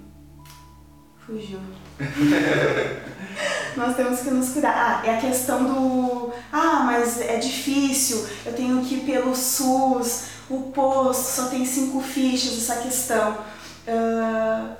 Fugiu. 1.24 1.60
nós 3.76 3.94
temos 3.94 4.20
que 4.20 4.30
nos 4.32 4.48
cuidar. 4.50 4.74
Ah, 4.74 5.06
é 5.06 5.16
a 5.16 5.20
questão 5.20 5.62
do. 5.62 6.32
Ah, 6.52 6.82
mas 6.86 7.20
é 7.20 7.36
difícil, 7.36 8.26
eu 8.44 8.52
tenho 8.52 8.84
que 8.84 8.96
ir 8.96 9.04
pelo 9.04 9.34
SUS, 9.34 10.24
o 10.50 10.72
posto 10.72 11.36
só 11.36 11.46
tem 11.46 11.64
cinco 11.64 12.00
fichas, 12.00 12.58
essa 12.58 12.82
questão. 12.82 13.52
Uh, 13.86 14.76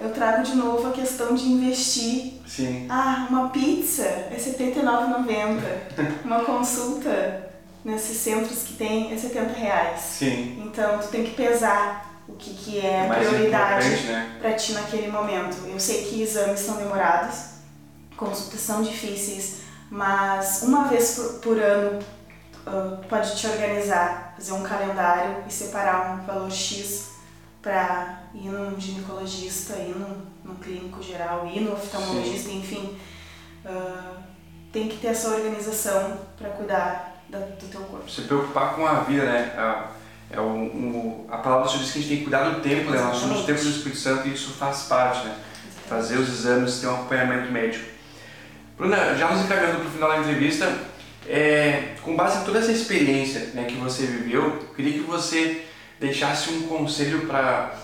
eu 0.00 0.10
trago 0.12 0.42
de 0.42 0.54
novo 0.54 0.88
a 0.88 0.92
questão 0.92 1.34
de 1.34 1.44
investir. 1.44 2.40
Sim. 2.46 2.86
Ah, 2.88 3.26
uma 3.28 3.50
pizza 3.50 4.02
é 4.02 4.34
R$ 4.34 4.36
79,90. 4.36 6.24
uma 6.24 6.44
consulta 6.44 7.50
nesses 7.84 8.16
centros 8.16 8.62
que 8.62 8.74
tem 8.74 9.12
é 9.12 9.16
70 9.16 9.52
reais. 9.52 10.00
Sim. 10.00 10.62
Então 10.64 10.98
tu 10.98 11.08
tem 11.08 11.24
que 11.24 11.32
pesar 11.32 12.10
o 12.28 12.32
que, 12.34 12.54
que 12.54 12.78
é, 12.78 13.06
Mais 13.06 13.28
prioridade 13.28 13.88
né? 14.06 14.36
para 14.40 14.52
ti 14.54 14.72
naquele 14.72 15.10
momento. 15.10 15.56
Eu 15.66 15.78
sei 15.80 16.04
que 16.04 16.22
exames 16.22 16.60
são 16.60 16.76
demorados, 16.76 17.36
consultas 18.16 18.60
são 18.60 18.82
difíceis, 18.82 19.58
mas 19.90 20.62
uma 20.62 20.84
vez 20.84 21.14
por, 21.16 21.40
por 21.40 21.58
ano 21.58 21.98
uh, 22.66 23.04
pode 23.08 23.36
te 23.36 23.46
organizar, 23.46 24.34
fazer 24.36 24.52
um 24.52 24.62
calendário 24.62 25.42
e 25.48 25.52
separar 25.52 26.14
um 26.14 26.24
valor 26.24 26.50
X 26.50 27.10
para 27.62 28.22
ir 28.34 28.48
num 28.48 28.78
ginecologista, 28.78 29.74
ir 29.76 29.94
num, 29.94 30.22
num 30.44 30.54
clínico 30.56 31.02
geral, 31.02 31.46
ir 31.46 31.60
no 31.60 31.72
oftalmologista, 31.72 32.50
Sim. 32.50 32.58
enfim. 32.58 32.98
Uh, 33.64 34.20
tem 34.72 34.88
que 34.88 34.96
ter 34.98 35.08
essa 35.08 35.28
organização 35.30 36.18
para 36.38 36.50
cuidar 36.50 37.22
da, 37.28 37.38
do 37.38 37.66
teu 37.68 37.80
corpo. 37.82 38.10
Se 38.10 38.22
preocupar 38.22 38.74
com 38.74 38.86
a 38.86 39.00
vida, 39.00 39.24
né? 39.24 39.52
A, 39.56 39.90
é 40.30 40.40
o, 40.40 40.44
um, 40.44 41.26
a 41.28 41.38
palavra 41.38 41.68
Senhor 41.68 41.82
diz 41.82 41.92
que 41.92 41.98
a 41.98 42.02
gente 42.02 42.08
tem 42.08 42.18
que 42.18 42.24
cuidar 42.24 42.48
do 42.50 42.60
tempo, 42.60 42.90
né? 42.90 43.00
Nós 43.00 43.16
somos 43.16 43.40
o 43.40 43.44
tempo 43.44 43.60
do 43.60 43.68
Espírito 43.68 43.98
Santo 43.98 44.28
e 44.28 44.34
isso 44.34 44.52
faz 44.52 44.82
parte, 44.82 45.26
né? 45.26 45.36
Fazer 45.88 46.18
os 46.18 46.28
exames, 46.28 46.80
ter 46.80 46.86
um 46.86 46.94
acompanhamento 46.94 47.50
médico. 47.50 47.84
Bruna, 48.78 49.14
já 49.16 49.28
nos 49.30 49.44
encaminhando 49.44 49.80
para 49.80 49.88
o 49.88 49.90
final 49.90 50.08
da 50.08 50.18
entrevista, 50.18 50.72
é, 51.28 51.94
com 52.02 52.16
base 52.16 52.40
em 52.40 52.44
toda 52.44 52.60
essa 52.60 52.72
experiência 52.72 53.50
né, 53.52 53.64
que 53.64 53.74
você 53.74 54.06
viveu, 54.06 54.44
eu 54.44 54.74
queria 54.74 54.92
que 54.94 55.00
você 55.00 55.66
deixasse 56.00 56.50
um 56.50 56.62
conselho 56.62 57.26
para 57.26 57.76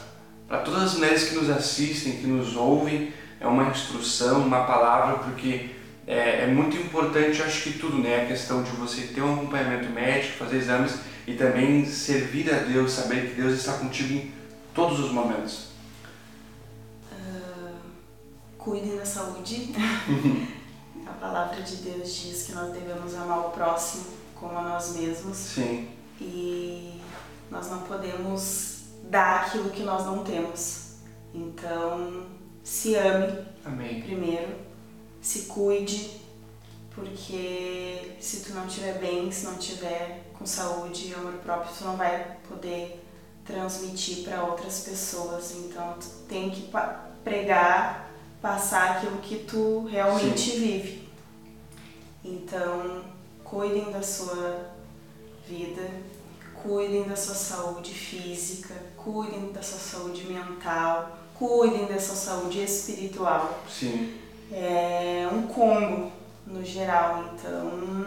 todas 0.64 0.82
as 0.82 0.94
mulheres 0.94 1.28
que 1.28 1.34
nos 1.34 1.50
assistem, 1.50 2.16
que 2.16 2.26
nos 2.26 2.56
ouvem, 2.56 3.12
é 3.38 3.46
uma 3.46 3.64
instrução, 3.64 4.40
uma 4.40 4.64
palavra, 4.64 5.18
porque 5.18 5.70
é, 6.06 6.44
é, 6.44 6.46
muito 6.46 6.76
importante, 6.76 7.42
acho 7.42 7.64
que 7.64 7.78
tudo, 7.78 7.98
né? 7.98 8.22
A 8.22 8.26
questão 8.26 8.62
de 8.62 8.70
você 8.70 9.02
ter 9.08 9.20
um 9.20 9.34
acompanhamento 9.34 9.90
médico, 9.90 10.38
fazer 10.38 10.56
exames 10.56 10.94
e 11.26 11.34
também 11.34 11.84
servir 11.84 12.52
a 12.52 12.60
Deus, 12.60 12.92
saber 12.92 13.28
que 13.28 13.40
Deus 13.40 13.52
está 13.58 13.74
contigo 13.74 14.14
em 14.14 14.32
todos 14.74 14.98
os 15.00 15.12
momentos. 15.12 15.66
Uh, 17.12 17.74
cuidem 18.56 18.96
da 18.96 19.04
saúde. 19.04 19.74
a 21.06 21.12
palavra 21.12 21.60
de 21.60 21.76
Deus 21.76 22.14
diz 22.14 22.44
que 22.44 22.52
nós 22.52 22.72
devemos 22.72 23.14
amar 23.14 23.40
o 23.40 23.50
próximo 23.50 24.06
como 24.34 24.56
a 24.56 24.62
nós 24.62 24.96
mesmos. 24.96 25.36
Sim. 25.36 25.88
E 26.20 26.95
nós 27.50 27.70
não 27.70 27.80
podemos 27.82 28.84
dar 29.04 29.46
aquilo 29.46 29.70
que 29.70 29.82
nós 29.82 30.04
não 30.04 30.24
temos. 30.24 30.96
Então, 31.34 32.26
se 32.62 32.94
ame 32.96 33.44
Amém. 33.64 34.02
primeiro, 34.02 34.54
se 35.20 35.42
cuide, 35.42 36.20
porque 36.90 38.16
se 38.20 38.40
tu 38.40 38.54
não 38.54 38.66
estiver 38.66 38.98
bem, 38.98 39.30
se 39.30 39.44
não 39.44 39.58
estiver 39.58 40.30
com 40.32 40.46
saúde 40.46 41.08
e 41.08 41.14
amor 41.14 41.34
próprio, 41.34 41.74
tu 41.76 41.84
não 41.84 41.96
vai 41.96 42.38
poder 42.48 43.02
transmitir 43.44 44.24
para 44.24 44.44
outras 44.44 44.80
pessoas. 44.80 45.52
Então, 45.52 45.96
tu 46.00 46.06
tem 46.28 46.50
que 46.50 46.70
pregar, 47.22 48.10
passar 48.40 48.96
aquilo 48.96 49.18
que 49.18 49.38
tu 49.44 49.86
realmente 49.86 50.50
Sim. 50.52 50.58
vive. 50.58 51.08
Então, 52.24 53.04
cuidem 53.44 53.92
da 53.92 54.02
sua 54.02 54.70
vida, 55.46 55.88
cuidem 56.66 57.04
da 57.04 57.14
sua 57.14 57.34
saúde 57.34 57.94
física, 57.94 58.74
cuidem 58.96 59.52
da 59.52 59.62
sua 59.62 59.78
saúde 59.78 60.24
mental, 60.24 61.16
cuidem 61.34 61.86
da 61.86 62.00
sua 62.00 62.16
saúde 62.16 62.60
espiritual. 62.62 63.62
Sim. 63.70 64.14
É 64.50 65.28
um 65.32 65.42
combo 65.42 66.10
no 66.46 66.64
geral, 66.64 67.32
então 67.32 68.06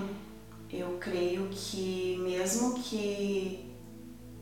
eu 0.72 0.98
creio 1.00 1.48
que 1.52 2.18
mesmo 2.22 2.74
que 2.76 3.66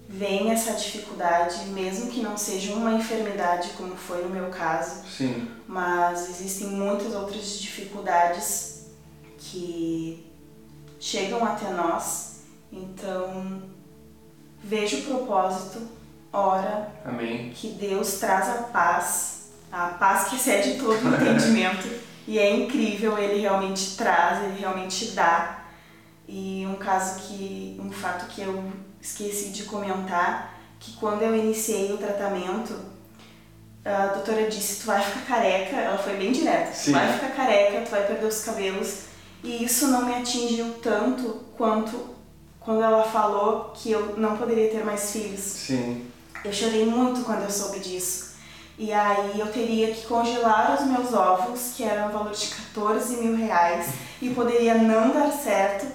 venha 0.10 0.53
essa 0.53 0.73
dificuldade, 0.73 1.65
mesmo 1.67 2.10
que 2.10 2.21
não 2.21 2.38
seja 2.38 2.73
uma 2.73 2.93
enfermidade 2.93 3.71
como 3.71 3.95
foi 3.95 4.23
no 4.23 4.30
meu 4.30 4.49
caso, 4.49 5.06
Sim. 5.08 5.47
mas 5.67 6.30
existem 6.30 6.67
muitas 6.67 7.13
outras 7.13 7.60
dificuldades 7.60 8.86
que 9.38 10.25
chegam 10.99 11.43
até 11.43 11.71
nós, 11.71 12.41
então 12.71 13.76
veja 14.67 14.97
o 14.97 15.01
propósito, 15.03 15.88
ora, 16.32 16.89
Amém. 17.06 17.51
que 17.56 17.69
Deus 17.69 18.15
traz 18.15 18.49
a 18.49 18.63
paz, 18.63 19.51
a 19.71 19.88
paz 19.88 20.27
que 20.27 20.36
excede 20.36 20.77
todo 20.77 21.01
o 21.03 21.15
entendimento. 21.15 21.88
e 22.27 22.38
é 22.38 22.53
incrível, 22.53 23.17
ele 23.17 23.39
realmente 23.39 23.95
traz, 23.95 24.43
ele 24.43 24.60
realmente 24.60 25.12
dá. 25.12 25.62
E 26.27 26.67
um 26.69 26.75
caso 26.75 27.21
que, 27.21 27.80
um 27.82 27.89
fato 27.89 28.27
que 28.27 28.41
eu 28.41 28.71
esqueci 29.01 29.49
de 29.49 29.63
comentar, 29.63 30.53
que 30.77 30.91
quando 30.97 31.21
eu 31.21 31.34
iniciei 31.34 31.93
o 31.93 31.97
tratamento, 31.97 32.77
a 33.86 34.08
doutora 34.08 34.49
disse, 34.49 34.82
tu 34.82 34.88
vai 34.88 35.01
ficar 35.01 35.21
careca, 35.21 35.77
ela 35.77 35.97
foi 35.97 36.17
bem 36.17 36.34
direta, 36.34 36.71
tu 36.71 36.91
vai 36.91 37.13
ficar 37.13 37.30
careca, 37.30 37.86
tu 37.86 37.91
vai 37.91 38.06
perder 38.06 38.25
os 38.25 38.43
cabelos. 38.43 39.03
E 39.41 39.63
isso 39.63 39.88
não 39.88 40.06
me 40.06 40.15
atingiu 40.15 40.73
tanto 40.84 41.45
quanto 41.56 42.16
quando 42.67 42.84
ela 42.84 43.01
falou 43.01 43.71
que 43.73 43.89
eu 43.89 44.15
não 44.17 44.36
poderia 44.36 44.69
ter 44.69 44.84
mais 44.84 45.13
filhos. 45.13 45.39
Sim. 45.39 46.06
Eu 46.43 46.51
chorei 46.51 46.86
muito 46.86 47.21
quando 47.21 47.43
eu 47.43 47.49
soube 47.49 47.80
disso. 47.80 48.32
E 48.77 48.91
aí 48.91 49.39
eu 49.39 49.47
teria 49.47 49.93
que 49.93 50.06
congelar 50.06 50.77
os 50.77 50.86
meus 50.86 51.13
ovos, 51.13 51.71
que 51.77 51.84
eram 51.86 52.10
o 52.10 52.12
valor 52.12 52.34
de 52.34 52.45
14 52.45 53.23
mil 53.23 53.38
reais, 53.38 53.88
e 54.21 54.32
poderia 54.32 54.73
não 54.73 55.12
dar 55.12 55.32
certo, 55.32 55.88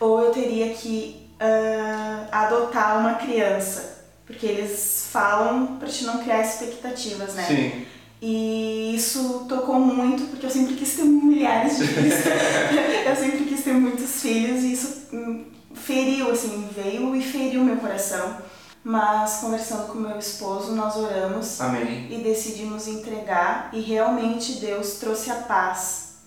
ou 0.00 0.20
eu 0.20 0.32
teria 0.32 0.74
que 0.74 1.28
uh, 1.40 2.28
adotar 2.32 2.98
uma 2.98 3.14
criança, 3.14 4.04
porque 4.26 4.46
eles 4.46 5.06
falam 5.12 5.76
para 5.78 5.86
te 5.86 6.02
não 6.02 6.24
criar 6.24 6.40
expectativas, 6.40 7.34
né? 7.34 7.44
Sim. 7.44 7.86
E 8.20 8.96
isso 8.96 9.46
tocou 9.48 9.78
muito, 9.78 10.24
porque 10.24 10.46
eu 10.46 10.50
sempre 10.50 10.74
quis 10.74 10.96
ter 10.96 11.04
milhares 11.04 11.78
de 11.78 11.86
filhos. 11.86 12.14
eu 13.06 13.14
sempre 13.14 13.44
quis 13.44 13.62
ter 13.62 13.74
muitos 13.74 14.20
filhos, 14.20 14.64
e 14.64 14.72
isso 14.72 15.06
hum, 15.12 15.55
feriu, 15.76 16.30
assim, 16.30 16.68
veio 16.74 17.14
e 17.14 17.22
feriu 17.22 17.62
meu 17.62 17.76
coração. 17.76 18.38
Mas 18.82 19.38
conversando 19.40 19.88
com 19.88 19.98
meu 19.98 20.16
esposo, 20.16 20.72
nós 20.72 20.96
oramos 20.96 21.60
Amém. 21.60 22.06
e 22.08 22.18
decidimos 22.22 22.86
entregar 22.86 23.68
e 23.72 23.80
realmente 23.80 24.60
Deus 24.60 24.94
trouxe 25.00 25.30
a 25.30 25.36
paz. 25.36 26.18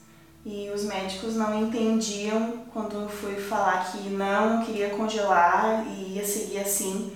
E 0.46 0.70
os 0.74 0.84
médicos 0.84 1.36
não 1.36 1.58
entendiam 1.58 2.66
quando 2.74 3.02
eu 3.02 3.10
fui 3.10 3.36
falar 3.36 3.92
que 3.92 4.10
não 4.10 4.64
queria 4.66 4.90
congelar 4.90 5.86
e 5.88 6.16
ia 6.16 6.26
seguir 6.26 6.60
assim. 6.60 7.16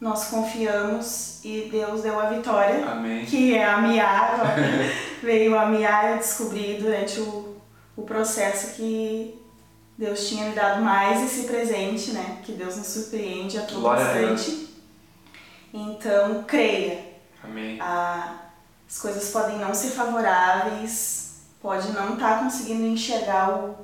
nós 0.00 0.24
confiamos 0.24 1.40
e 1.44 1.68
Deus 1.70 2.02
deu 2.02 2.18
a 2.18 2.26
vitória, 2.26 2.84
Amém. 2.84 3.24
que 3.24 3.54
é 3.54 3.64
a 3.64 3.78
Mia, 3.78 4.06
veio 5.22 5.58
a 5.58 5.66
Mia 5.66 6.10
eu 6.10 6.16
descobri 6.18 6.78
durante 6.80 7.20
o, 7.20 7.56
o 7.96 8.02
processo 8.02 8.74
que 8.74 9.40
Deus 9.96 10.28
tinha 10.28 10.48
me 10.48 10.54
dado 10.54 10.82
mais 10.82 11.22
esse 11.22 11.46
presente, 11.46 12.12
né? 12.12 12.40
Que 12.44 12.52
Deus 12.52 12.76
nos 12.76 12.86
surpreende 12.86 13.58
a 13.58 13.62
todo 13.62 13.80
Glória 13.80 14.02
instante. 14.02 14.74
Então, 15.72 16.42
creia. 16.44 17.14
Amém. 17.42 17.78
Ah, 17.80 18.44
as 18.88 18.98
coisas 18.98 19.30
podem 19.30 19.58
não 19.58 19.74
ser 19.74 19.90
favoráveis, 19.90 21.42
pode 21.60 21.92
não 21.92 22.14
estar 22.14 22.40
conseguindo 22.40 22.84
enxergar 22.86 23.50
o, 23.50 23.76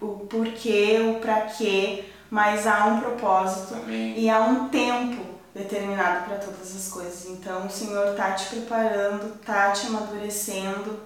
o 0.00 0.26
porquê, 0.26 0.98
o 1.00 1.20
para 1.20 1.42
quê, 1.42 2.04
mas 2.30 2.66
há 2.66 2.86
um 2.86 3.00
propósito 3.00 3.74
Amém. 3.74 4.18
e 4.18 4.28
há 4.28 4.40
um 4.40 4.68
tempo 4.68 5.22
determinado 5.54 6.26
para 6.26 6.36
todas 6.36 6.74
as 6.74 6.88
coisas. 6.88 7.26
Então 7.26 7.66
o 7.66 7.70
Senhor 7.70 8.14
tá 8.14 8.32
te 8.32 8.46
preparando, 8.46 9.38
tá 9.44 9.70
te 9.70 9.86
amadurecendo, 9.86 11.00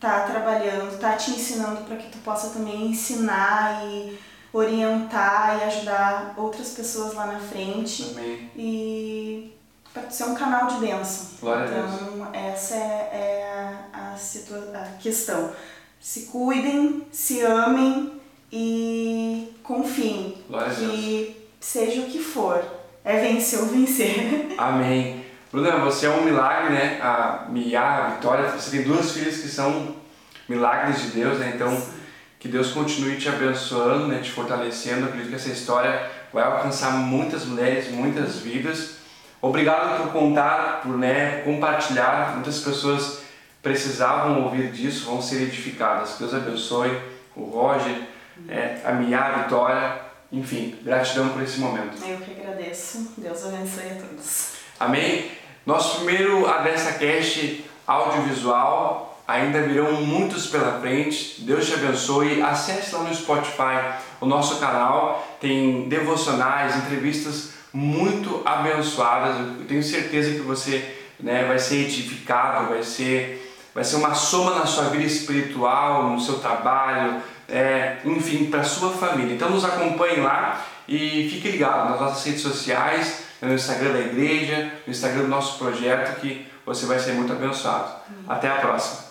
tá 0.00 0.20
trabalhando, 0.20 0.98
tá 0.98 1.12
te 1.12 1.32
ensinando 1.32 1.82
para 1.82 1.96
que 1.96 2.10
tu 2.10 2.18
possa 2.18 2.48
também 2.50 2.86
ensinar 2.86 3.84
e 3.86 4.18
orientar 4.52 5.58
e 5.60 5.64
ajudar 5.64 6.34
outras 6.36 6.70
pessoas 6.70 7.14
lá 7.14 7.26
na 7.26 7.38
frente 7.38 8.14
Amém. 8.16 8.50
e 8.56 9.52
para 9.92 10.08
ser 10.10 10.24
um 10.24 10.34
canal 10.34 10.66
de 10.68 10.76
bênção. 10.76 11.26
Glória 11.40 11.64
a 11.64 11.68
Deus. 11.68 12.02
então 12.02 12.34
essa 12.34 12.74
é, 12.74 13.10
é 13.12 13.88
a, 13.92 14.14
a, 14.14 14.82
a 14.82 14.84
questão. 14.98 15.52
Se 16.00 16.22
cuidem, 16.22 17.06
se 17.12 17.42
amem 17.42 18.18
e 18.50 19.54
confiem 19.62 20.42
Glória 20.48 20.74
que 20.74 21.46
seja 21.60 22.00
o 22.00 22.06
que 22.06 22.18
for, 22.18 22.64
é 23.04 23.20
vencer 23.20 23.60
ou 23.60 23.66
vencer. 23.66 24.54
Amém. 24.56 25.19
Bruna, 25.52 25.78
você 25.78 26.06
é 26.06 26.10
um 26.10 26.22
milagre, 26.22 26.72
né? 26.72 27.00
A 27.02 27.46
Mia, 27.48 27.80
a 27.80 28.10
Vitória, 28.10 28.50
você 28.50 28.70
tem 28.70 28.82
duas 28.86 29.10
filhas 29.10 29.38
que 29.38 29.48
são 29.48 29.96
milagres 30.48 31.02
de 31.02 31.08
Deus, 31.08 31.38
né? 31.38 31.52
Então, 31.54 31.76
que 32.38 32.46
Deus 32.46 32.70
continue 32.70 33.16
te 33.16 33.28
abençoando, 33.28 34.06
né? 34.06 34.20
Te 34.22 34.30
fortalecendo. 34.30 35.00
Eu 35.00 35.06
acredito 35.06 35.30
que 35.30 35.34
essa 35.34 35.48
história 35.50 36.08
vai 36.32 36.44
alcançar 36.44 36.92
muitas 36.92 37.44
mulheres, 37.44 37.90
muitas 37.90 38.38
vidas. 38.38 39.00
Obrigado 39.42 40.02
por 40.02 40.12
contar, 40.12 40.82
por 40.82 40.96
né, 40.96 41.42
compartilhar. 41.44 42.34
Muitas 42.34 42.60
pessoas 42.60 43.22
precisavam 43.60 44.44
ouvir 44.44 44.70
disso, 44.70 45.06
vão 45.06 45.20
ser 45.20 45.42
edificadas. 45.42 46.16
Deus 46.18 46.32
abençoe 46.32 46.96
o 47.34 47.42
Roger, 47.44 48.02
é, 48.48 48.80
a 48.84 48.92
Mia, 48.92 49.18
a 49.18 49.42
Vitória. 49.42 50.00
Enfim, 50.30 50.78
gratidão 50.84 51.30
por 51.30 51.42
esse 51.42 51.58
momento. 51.58 51.96
Eu 52.06 52.18
que 52.18 52.40
agradeço. 52.40 53.14
Deus 53.16 53.44
abençoe 53.44 53.90
a 53.90 53.94
todos. 53.94 54.52
Amém? 54.78 55.39
Nosso 55.66 55.96
primeiro 55.96 56.48
Adessa 56.48 56.92
Cast 56.94 57.64
audiovisual, 57.86 59.22
ainda 59.26 59.62
virão 59.62 59.92
muitos 60.02 60.46
pela 60.46 60.80
frente. 60.80 61.42
Deus 61.42 61.66
te 61.66 61.74
abençoe. 61.74 62.42
Acesse 62.42 62.94
lá 62.94 63.02
no 63.02 63.14
Spotify 63.14 63.94
o 64.20 64.26
nosso 64.26 64.58
canal, 64.58 65.36
tem 65.40 65.88
devocionais, 65.88 66.76
entrevistas 66.76 67.52
muito 67.72 68.42
abençoadas. 68.44 69.36
Eu 69.38 69.66
tenho 69.66 69.82
certeza 69.82 70.32
que 70.32 70.40
você 70.40 70.96
né, 71.18 71.44
vai 71.44 71.58
ser 71.58 71.84
edificado, 71.84 72.68
vai 72.68 72.82
ser, 72.82 73.56
vai 73.74 73.84
ser 73.84 73.96
uma 73.96 74.14
soma 74.14 74.56
na 74.56 74.66
sua 74.66 74.84
vida 74.84 75.04
espiritual, 75.04 76.10
no 76.10 76.20
seu 76.20 76.38
trabalho, 76.38 77.20
é, 77.48 77.98
enfim, 78.04 78.46
para 78.46 78.64
sua 78.64 78.90
família. 78.90 79.34
Então 79.34 79.50
nos 79.50 79.64
acompanhe 79.64 80.20
lá 80.20 80.64
e 80.88 81.28
fique 81.30 81.50
ligado 81.50 81.90
nas 81.90 82.00
nossas 82.00 82.24
redes 82.24 82.42
sociais, 82.42 83.24
no 83.46 83.54
Instagram 83.54 83.92
da 83.92 84.00
igreja, 84.00 84.72
no 84.86 84.90
Instagram 84.90 85.22
do 85.22 85.28
nosso 85.28 85.58
projeto, 85.58 86.20
que 86.20 86.46
você 86.64 86.86
vai 86.86 86.98
ser 86.98 87.12
muito 87.12 87.32
abençoado. 87.32 87.92
Até 88.28 88.48
a 88.48 88.56
próxima! 88.56 89.09